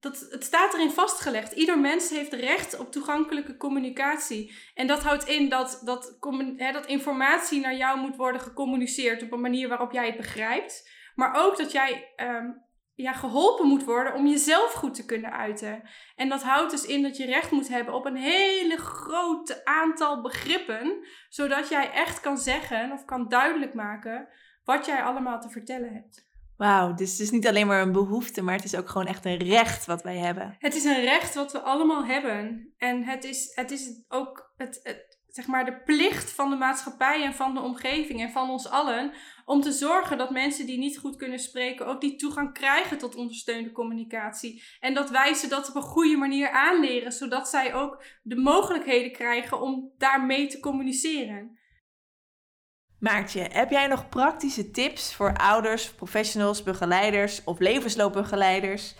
Dat, 0.00 0.26
het 0.30 0.44
staat 0.44 0.74
erin 0.74 0.90
vastgelegd. 0.90 1.52
Ieder 1.52 1.78
mens 1.78 2.10
heeft 2.10 2.32
recht 2.32 2.78
op 2.78 2.92
toegankelijke 2.92 3.56
communicatie. 3.56 4.54
En 4.74 4.86
dat 4.86 5.02
houdt 5.02 5.28
in 5.28 5.48
dat, 5.48 5.80
dat, 5.84 6.16
dat 6.72 6.86
informatie 6.86 7.60
naar 7.60 7.76
jou 7.76 7.98
moet 7.98 8.16
worden 8.16 8.40
gecommuniceerd 8.40 9.22
op 9.22 9.32
een 9.32 9.40
manier 9.40 9.68
waarop 9.68 9.92
jij 9.92 10.06
het 10.06 10.16
begrijpt. 10.16 10.90
Maar 11.14 11.44
ook 11.44 11.56
dat 11.56 11.72
jij 11.72 12.12
um, 12.16 12.62
ja, 12.94 13.12
geholpen 13.12 13.68
moet 13.68 13.84
worden 13.84 14.14
om 14.14 14.26
jezelf 14.26 14.72
goed 14.72 14.94
te 14.94 15.04
kunnen 15.04 15.32
uiten. 15.32 15.82
En 16.16 16.28
dat 16.28 16.42
houdt 16.42 16.70
dus 16.70 16.86
in 16.86 17.02
dat 17.02 17.16
je 17.16 17.26
recht 17.26 17.50
moet 17.50 17.68
hebben 17.68 17.94
op 17.94 18.04
een 18.04 18.16
hele 18.16 18.76
groot 18.76 19.64
aantal 19.64 20.22
begrippen, 20.22 21.06
zodat 21.28 21.68
jij 21.68 21.90
echt 21.90 22.20
kan 22.20 22.38
zeggen 22.38 22.92
of 22.92 23.04
kan 23.04 23.28
duidelijk 23.28 23.74
maken 23.74 24.28
wat 24.64 24.86
jij 24.86 25.02
allemaal 25.02 25.40
te 25.40 25.50
vertellen 25.50 25.92
hebt. 25.92 26.32
Wauw, 26.56 26.94
dus 26.94 27.10
het 27.10 27.20
is 27.20 27.30
niet 27.30 27.46
alleen 27.46 27.66
maar 27.66 27.82
een 27.82 27.92
behoefte, 27.92 28.42
maar 28.42 28.54
het 28.54 28.64
is 28.64 28.76
ook 28.76 28.88
gewoon 28.88 29.06
echt 29.06 29.24
een 29.24 29.38
recht 29.38 29.86
wat 29.86 30.02
wij 30.02 30.16
hebben. 30.16 30.56
Het 30.58 30.74
is 30.74 30.84
een 30.84 31.00
recht 31.00 31.34
wat 31.34 31.52
we 31.52 31.60
allemaal 31.60 32.04
hebben. 32.04 32.72
En 32.78 33.04
het 33.04 33.24
is, 33.24 33.52
het 33.54 33.70
is 33.70 34.04
ook 34.08 34.52
het, 34.56 34.80
het, 34.82 35.18
zeg 35.28 35.46
maar 35.46 35.64
de 35.64 35.82
plicht 35.82 36.32
van 36.32 36.50
de 36.50 36.56
maatschappij 36.56 37.24
en 37.24 37.34
van 37.34 37.54
de 37.54 37.60
omgeving 37.60 38.20
en 38.20 38.30
van 38.30 38.50
ons 38.50 38.68
allen 38.68 39.12
om 39.44 39.60
te 39.60 39.72
zorgen 39.72 40.18
dat 40.18 40.30
mensen 40.30 40.66
die 40.66 40.78
niet 40.78 40.98
goed 40.98 41.16
kunnen 41.16 41.38
spreken 41.38 41.86
ook 41.86 42.00
die 42.00 42.16
toegang 42.16 42.52
krijgen 42.52 42.98
tot 42.98 43.14
ondersteunde 43.14 43.72
communicatie. 43.72 44.62
En 44.80 44.94
dat 44.94 45.10
wij 45.10 45.34
ze 45.34 45.48
dat 45.48 45.68
op 45.68 45.74
een 45.74 45.82
goede 45.82 46.16
manier 46.16 46.50
aanleren, 46.50 47.12
zodat 47.12 47.48
zij 47.48 47.74
ook 47.74 48.04
de 48.22 48.36
mogelijkheden 48.36 49.12
krijgen 49.12 49.60
om 49.60 49.92
daarmee 49.98 50.46
te 50.46 50.60
communiceren. 50.60 51.58
Maartje, 52.98 53.48
heb 53.52 53.70
jij 53.70 53.86
nog 53.86 54.08
praktische 54.08 54.70
tips 54.70 55.14
voor 55.14 55.36
ouders, 55.36 55.90
professionals, 55.90 56.62
begeleiders 56.62 57.44
of 57.44 57.58
levensloopbegeleiders 57.58 58.94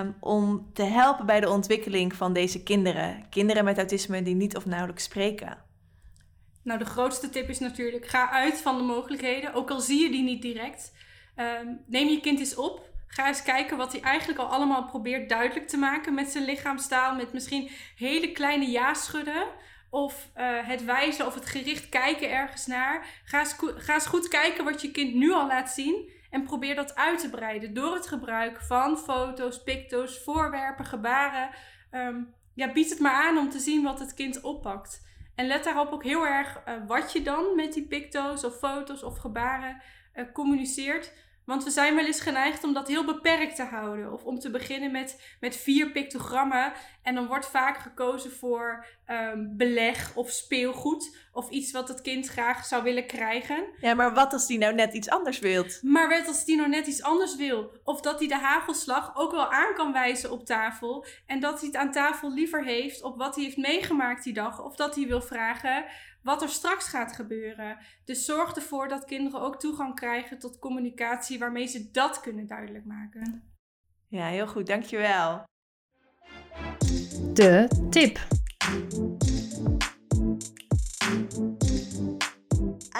um, 0.00 0.16
om 0.20 0.70
te 0.72 0.82
helpen 0.82 1.26
bij 1.26 1.40
de 1.40 1.48
ontwikkeling 1.48 2.14
van 2.14 2.32
deze 2.32 2.62
kinderen? 2.62 3.26
Kinderen 3.30 3.64
met 3.64 3.76
autisme 3.76 4.22
die 4.22 4.34
niet 4.34 4.56
of 4.56 4.66
nauwelijks 4.66 5.04
spreken. 5.04 5.67
Nou, 6.68 6.80
de 6.80 6.86
grootste 6.86 7.30
tip 7.30 7.48
is 7.48 7.58
natuurlijk: 7.58 8.06
ga 8.06 8.30
uit 8.30 8.60
van 8.60 8.76
de 8.76 8.82
mogelijkheden, 8.82 9.54
ook 9.54 9.70
al 9.70 9.80
zie 9.80 10.02
je 10.02 10.10
die 10.10 10.22
niet 10.22 10.42
direct. 10.42 10.92
Um, 11.36 11.84
neem 11.86 12.08
je 12.08 12.20
kind 12.20 12.38
eens 12.38 12.54
op. 12.54 12.90
Ga 13.06 13.26
eens 13.26 13.42
kijken 13.42 13.76
wat 13.76 13.92
hij 13.92 14.00
eigenlijk 14.00 14.38
al 14.38 14.46
allemaal 14.46 14.84
probeert 14.84 15.28
duidelijk 15.28 15.68
te 15.68 15.76
maken 15.76 16.14
met 16.14 16.28
zijn 16.28 16.44
lichaamstaal. 16.44 17.14
Met 17.14 17.32
misschien 17.32 17.70
hele 17.96 18.32
kleine 18.32 18.70
ja-schudden. 18.70 19.46
Of 19.90 20.30
uh, 20.36 20.66
het 20.66 20.84
wijzen 20.84 21.26
of 21.26 21.34
het 21.34 21.46
gericht 21.46 21.88
kijken 21.88 22.30
ergens 22.30 22.66
naar. 22.66 23.06
Ga 23.24 23.38
eens, 23.38 23.56
ga 23.76 23.94
eens 23.94 24.06
goed 24.06 24.28
kijken 24.28 24.64
wat 24.64 24.82
je 24.82 24.90
kind 24.90 25.14
nu 25.14 25.32
al 25.32 25.46
laat 25.46 25.70
zien. 25.70 26.10
En 26.30 26.42
probeer 26.42 26.74
dat 26.74 26.94
uit 26.94 27.18
te 27.18 27.30
breiden 27.30 27.74
door 27.74 27.94
het 27.94 28.06
gebruik 28.06 28.60
van 28.60 28.98
foto's, 28.98 29.62
picto's, 29.62 30.22
voorwerpen, 30.24 30.84
gebaren. 30.84 31.50
Um, 31.92 32.34
ja, 32.54 32.72
bied 32.72 32.90
het 32.90 33.00
maar 33.00 33.24
aan 33.26 33.38
om 33.38 33.50
te 33.50 33.58
zien 33.58 33.82
wat 33.82 33.98
het 33.98 34.14
kind 34.14 34.40
oppakt. 34.40 35.06
En 35.38 35.46
let 35.46 35.64
daarop 35.64 35.92
ook 35.92 36.04
heel 36.04 36.26
erg 36.26 36.62
uh, 36.68 36.74
wat 36.86 37.12
je 37.12 37.22
dan 37.22 37.56
met 37.56 37.72
die 37.72 37.86
picto's 37.86 38.44
of 38.44 38.58
foto's 38.58 39.02
of 39.02 39.18
gebaren 39.18 39.82
uh, 40.14 40.24
communiceert. 40.32 41.12
Want 41.44 41.64
we 41.64 41.70
zijn 41.70 41.94
wel 41.94 42.06
eens 42.06 42.20
geneigd 42.20 42.64
om 42.64 42.72
dat 42.72 42.88
heel 42.88 43.04
beperkt 43.04 43.56
te 43.56 43.62
houden. 43.62 44.12
Of 44.12 44.24
om 44.24 44.38
te 44.38 44.50
beginnen 44.50 44.90
met, 44.92 45.36
met 45.40 45.56
vier 45.56 45.90
pictogrammen. 45.90 46.72
En 47.02 47.14
dan 47.14 47.26
wordt 47.26 47.46
vaak 47.46 47.78
gekozen 47.78 48.30
voor 48.30 48.86
um, 49.10 49.56
beleg 49.56 50.12
of 50.14 50.30
speelgoed. 50.30 51.16
Of 51.32 51.50
iets 51.50 51.72
wat 51.72 51.88
het 51.88 52.00
kind 52.00 52.26
graag 52.26 52.64
zou 52.64 52.82
willen 52.82 53.06
krijgen. 53.06 53.64
Ja, 53.80 53.94
maar 53.94 54.14
wat 54.14 54.32
als 54.32 54.46
die 54.46 54.58
nou 54.58 54.74
net 54.74 54.94
iets 54.94 55.08
anders 55.08 55.38
wil? 55.38 55.64
Maar 55.82 56.08
wat 56.08 56.26
als 56.26 56.44
die 56.44 56.56
nou 56.56 56.68
net 56.68 56.86
iets 56.86 57.02
anders 57.02 57.36
wil? 57.36 57.80
Of 57.84 58.00
dat 58.00 58.18
hij 58.18 58.28
de 58.28 58.38
hagelslag 58.38 59.16
ook 59.16 59.30
wel 59.30 59.52
aan 59.52 59.74
kan 59.74 59.92
wijzen 59.92 60.30
op 60.30 60.46
tafel. 60.46 61.06
En 61.26 61.40
dat 61.40 61.58
hij 61.58 61.68
het 61.68 61.76
aan 61.76 61.92
tafel 61.92 62.32
liever 62.32 62.64
heeft 62.64 63.02
op 63.02 63.18
wat 63.18 63.34
hij 63.34 63.44
heeft 63.44 63.56
meegemaakt 63.56 64.24
die 64.24 64.32
dag. 64.32 64.64
Of 64.64 64.76
dat 64.76 64.94
hij 64.94 65.06
wil 65.06 65.22
vragen 65.22 65.84
wat 66.22 66.42
er 66.42 66.48
straks 66.48 66.88
gaat 66.88 67.12
gebeuren. 67.12 67.78
Dus 68.04 68.24
zorg 68.24 68.54
ervoor 68.54 68.88
dat 68.88 69.04
kinderen 69.04 69.40
ook 69.40 69.60
toegang 69.60 69.94
krijgen 69.94 70.38
tot 70.38 70.58
communicatie 70.58 71.38
waarmee 71.38 71.66
ze 71.66 71.90
dat 71.90 72.20
kunnen 72.20 72.46
duidelijk 72.46 72.84
maken. 72.84 73.56
Ja, 74.08 74.26
heel 74.26 74.46
goed, 74.46 74.66
dankjewel. 74.66 75.44
De 77.32 77.68
tip. 77.90 78.18
Aan 78.68 78.98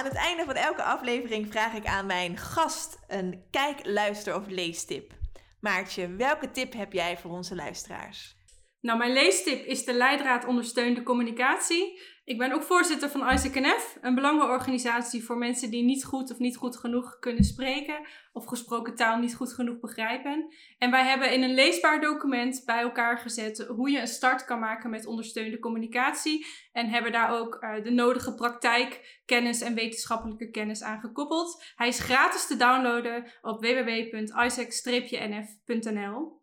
het 0.04 0.14
einde 0.14 0.44
van 0.44 0.54
elke 0.54 0.82
aflevering 0.82 1.46
vraag 1.50 1.74
ik 1.74 1.86
aan 1.86 2.06
mijn 2.06 2.36
gast 2.36 2.98
een 3.08 3.42
kijk, 3.50 3.78
luister 3.82 4.34
of 4.34 4.46
leestip. 4.46 5.12
Maartje, 5.60 6.16
welke 6.16 6.50
tip 6.50 6.72
heb 6.72 6.92
jij 6.92 7.18
voor 7.18 7.30
onze 7.30 7.54
luisteraars? 7.54 8.36
Nou, 8.80 8.98
mijn 8.98 9.12
leestip 9.12 9.64
is 9.64 9.84
de 9.84 9.94
Leidraad 9.94 10.44
Ondersteunde 10.44 11.02
Communicatie. 11.02 12.00
Ik 12.28 12.38
ben 12.38 12.52
ook 12.52 12.62
voorzitter 12.62 13.08
van 13.08 13.30
ISACNF, 13.30 13.98
een 14.00 14.14
belangenorganisatie 14.14 15.24
voor 15.24 15.38
mensen 15.38 15.70
die 15.70 15.82
niet 15.82 16.04
goed 16.04 16.30
of 16.30 16.38
niet 16.38 16.56
goed 16.56 16.76
genoeg 16.76 17.18
kunnen 17.18 17.44
spreken 17.44 18.06
of 18.32 18.46
gesproken 18.46 18.94
taal 18.94 19.18
niet 19.18 19.34
goed 19.34 19.52
genoeg 19.52 19.80
begrijpen. 19.80 20.54
En 20.78 20.90
wij 20.90 21.04
hebben 21.04 21.32
in 21.32 21.42
een 21.42 21.54
leesbaar 21.54 22.00
document 22.00 22.62
bij 22.64 22.80
elkaar 22.80 23.18
gezet 23.18 23.58
hoe 23.58 23.90
je 23.90 24.00
een 24.00 24.06
start 24.06 24.44
kan 24.44 24.58
maken 24.58 24.90
met 24.90 25.06
ondersteunde 25.06 25.58
communicatie 25.58 26.46
en 26.72 26.88
hebben 26.88 27.12
daar 27.12 27.40
ook 27.40 27.58
uh, 27.60 27.84
de 27.84 27.90
nodige 27.90 28.34
praktijkkennis 28.34 29.60
en 29.60 29.74
wetenschappelijke 29.74 30.50
kennis 30.50 30.82
aan 30.82 31.00
gekoppeld. 31.00 31.64
Hij 31.76 31.88
is 31.88 32.00
gratis 32.00 32.46
te 32.46 32.56
downloaden 32.56 33.32
op 33.42 33.60
www.isaac-nf.nl. 33.60 36.37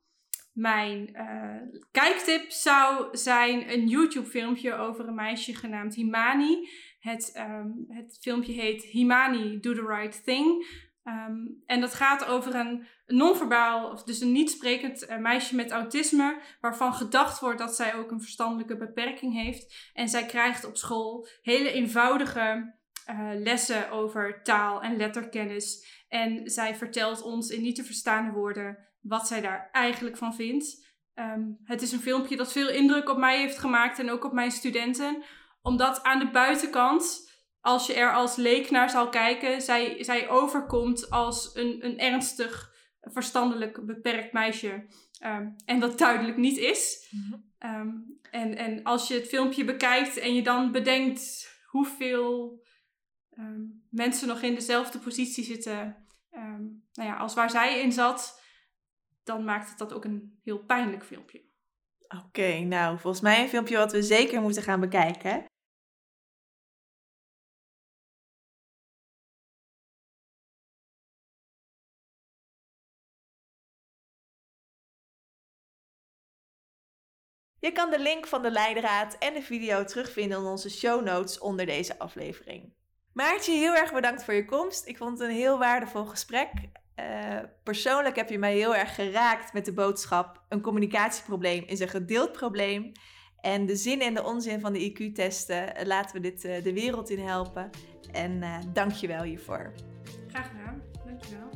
Mijn 0.55 1.09
uh, 1.13 1.79
kijktip 1.91 2.51
zou 2.51 3.17
zijn 3.17 3.71
een 3.71 3.87
YouTube-filmpje 3.87 4.75
over 4.75 5.07
een 5.07 5.15
meisje 5.15 5.55
genaamd 5.55 5.95
Himani. 5.95 6.69
Het, 6.99 7.33
um, 7.37 7.85
het 7.87 8.17
filmpje 8.21 8.53
heet 8.53 8.83
Himani 8.83 9.59
Do 9.59 9.73
the 9.73 9.85
Right 9.85 10.23
Thing. 10.23 10.67
Ehm, 11.03 11.35
en 11.65 11.81
dat 11.81 11.93
gaat 11.93 12.25
over 12.25 12.55
een 12.55 12.85
non-verbaal, 13.05 14.05
dus 14.05 14.21
een 14.21 14.31
niet 14.31 14.49
sprekend 14.49 15.09
uh, 15.09 15.17
meisje 15.17 15.55
met 15.55 15.71
autisme, 15.71 16.41
waarvan 16.61 16.93
gedacht 16.93 17.39
wordt 17.39 17.59
dat 17.59 17.75
zij 17.75 17.95
ook 17.95 18.11
een 18.11 18.21
verstandelijke 18.21 18.77
beperking 18.77 19.33
heeft. 19.33 19.91
En 19.93 20.09
zij 20.09 20.25
krijgt 20.25 20.65
op 20.65 20.77
school 20.77 21.27
hele 21.41 21.71
eenvoudige 21.71 22.75
uh, 23.09 23.29
lessen 23.33 23.91
over 23.91 24.43
taal 24.43 24.81
en 24.81 24.97
letterkennis. 24.97 26.03
En 26.07 26.49
zij 26.49 26.75
vertelt 26.75 27.21
ons 27.21 27.49
in 27.49 27.61
niet 27.61 27.75
te 27.75 27.83
verstaande 27.83 28.31
woorden 28.31 28.93
wat 29.07 29.27
zij 29.27 29.41
daar 29.41 29.69
eigenlijk 29.71 30.17
van 30.17 30.35
vindt. 30.35 30.93
Um, 31.15 31.57
het 31.63 31.81
is 31.81 31.91
een 31.91 31.99
filmpje 31.99 32.35
dat 32.35 32.51
veel 32.51 32.69
indruk 32.69 33.09
op 33.09 33.17
mij 33.17 33.39
heeft 33.39 33.57
gemaakt 33.57 33.99
en 33.99 34.09
ook 34.09 34.23
op 34.23 34.33
mijn 34.33 34.51
studenten, 34.51 35.23
omdat 35.61 36.03
aan 36.03 36.19
de 36.19 36.29
buitenkant 36.29 37.33
als 37.61 37.87
je 37.87 37.93
er 37.93 38.13
als 38.13 38.35
leek 38.35 38.69
naar 38.69 38.89
zal 38.89 39.09
kijken, 39.09 39.61
zij, 39.61 40.03
zij 40.03 40.29
overkomt 40.29 41.09
als 41.09 41.55
een, 41.55 41.85
een 41.85 41.99
ernstig 41.99 42.73
verstandelijk 43.01 43.85
beperkt 43.85 44.33
meisje. 44.33 44.85
Ehm, 45.19 45.49
en 45.65 45.79
dat 45.79 45.97
duidelijk 45.97 46.37
niet 46.37 46.57
is. 46.57 47.07
Mhm. 47.11 47.39
Ehm, 47.57 47.89
en, 48.31 48.57
en 48.57 48.83
als 48.83 49.07
je 49.07 49.13
het 49.13 49.27
filmpje 49.27 49.65
bekijkt 49.65 50.17
en 50.17 50.35
je 50.35 50.43
dan 50.43 50.71
bedenkt 50.71 51.53
hoeveel 51.65 52.63
ehm, 53.29 53.61
mensen 53.89 54.27
nog 54.27 54.41
in 54.41 54.55
dezelfde 54.55 54.99
positie 54.99 55.43
zitten 55.43 56.05
nou 56.95 57.09
ja, 57.09 57.15
als 57.15 57.33
waar 57.33 57.49
zij 57.49 57.81
in 57.81 57.91
zat, 57.91 58.41
dan 59.25 59.43
maakt 59.43 59.69
het 59.69 59.77
dat 59.77 59.93
ook 59.93 60.03
een 60.03 60.39
heel 60.43 60.59
pijnlijk 60.59 61.05
filmpje. 61.05 61.43
Oké, 62.25 62.59
nou, 62.59 62.99
volgens 62.99 63.23
mij 63.23 63.41
een 63.41 63.49
filmpje 63.49 63.77
wat 63.77 63.91
we 63.91 64.03
zeker 64.03 64.41
moeten 64.41 64.63
gaan 64.63 64.79
bekijken. 64.79 65.45
Je 77.59 77.71
kan 77.71 77.89
de 77.89 77.99
link 77.99 78.27
van 78.27 78.41
de 78.41 78.51
leidraad 78.51 79.17
en 79.17 79.33
de 79.33 79.41
video 79.41 79.83
terugvinden 79.83 80.37
in 80.37 80.45
onze 80.45 80.69
show 80.69 81.03
notes 81.03 81.39
onder 81.39 81.65
deze 81.65 81.99
aflevering. 81.99 82.73
Maartje, 83.13 83.51
heel 83.51 83.75
erg 83.75 83.93
bedankt 83.93 84.23
voor 84.23 84.33
je 84.33 84.45
komst. 84.45 84.87
Ik 84.87 84.97
vond 84.97 85.19
het 85.19 85.29
een 85.29 85.35
heel 85.35 85.57
waardevol 85.57 86.05
gesprek. 86.05 86.51
Uh, 86.99 87.39
persoonlijk 87.63 88.15
heb 88.15 88.29
je 88.29 88.37
mij 88.37 88.55
heel 88.55 88.75
erg 88.75 88.95
geraakt 88.95 89.53
met 89.53 89.65
de 89.65 89.73
boodschap: 89.73 90.41
een 90.49 90.61
communicatieprobleem 90.61 91.63
is 91.67 91.79
een 91.79 91.89
gedeeld 91.89 92.31
probleem. 92.31 92.91
En 93.41 93.65
de 93.65 93.75
zin 93.75 94.01
en 94.01 94.13
de 94.13 94.23
onzin 94.23 94.59
van 94.59 94.73
de 94.73 94.79
IQ-testen, 94.79 95.75
eh, 95.75 95.85
laten 95.85 96.15
we 96.15 96.21
dit 96.21 96.45
uh, 96.45 96.63
de 96.63 96.73
wereld 96.73 97.09
in 97.09 97.19
helpen. 97.19 97.69
En 98.11 98.31
uh, 98.31 98.57
dank 98.73 98.91
je 98.91 99.07
wel 99.07 99.23
hiervoor. 99.23 99.73
Graag 100.27 100.47
gedaan, 100.47 100.81
dank 101.05 101.23
je 101.23 101.35
wel. 101.35 101.49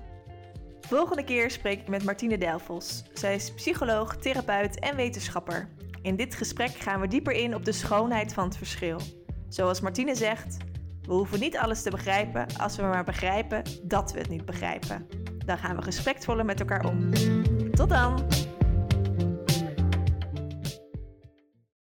Volgende 0.81 1.23
keer 1.23 1.51
spreek 1.51 1.79
ik 1.79 1.87
met 1.87 2.03
Martine 2.03 2.37
Delfos. 2.37 3.03
Zij 3.13 3.35
is 3.35 3.53
psycholoog, 3.53 4.17
therapeut 4.17 4.79
en 4.79 4.95
wetenschapper. 4.95 5.69
In 6.01 6.15
dit 6.15 6.35
gesprek 6.35 6.71
gaan 6.71 6.99
we 6.99 7.07
dieper 7.07 7.33
in 7.33 7.55
op 7.55 7.65
de 7.65 7.71
schoonheid 7.71 8.33
van 8.33 8.43
het 8.43 8.57
verschil. 8.57 8.99
Zoals 9.47 9.81
Martine 9.81 10.15
zegt, 10.15 10.57
we 11.01 11.13
hoeven 11.13 11.39
niet 11.39 11.57
alles 11.57 11.81
te 11.81 11.89
begrijpen 11.89 12.45
als 12.57 12.75
we 12.75 12.81
maar 12.81 13.03
begrijpen 13.03 13.63
dat 13.83 14.11
we 14.11 14.19
het 14.19 14.29
niet 14.29 14.45
begrijpen. 14.45 15.07
Dan 15.49 15.57
gaan 15.57 15.75
we 15.75 15.81
respectvoller 15.81 16.45
met 16.45 16.59
elkaar 16.59 16.85
om. 16.85 17.09
Tot 17.71 17.89
dan! 17.89 18.23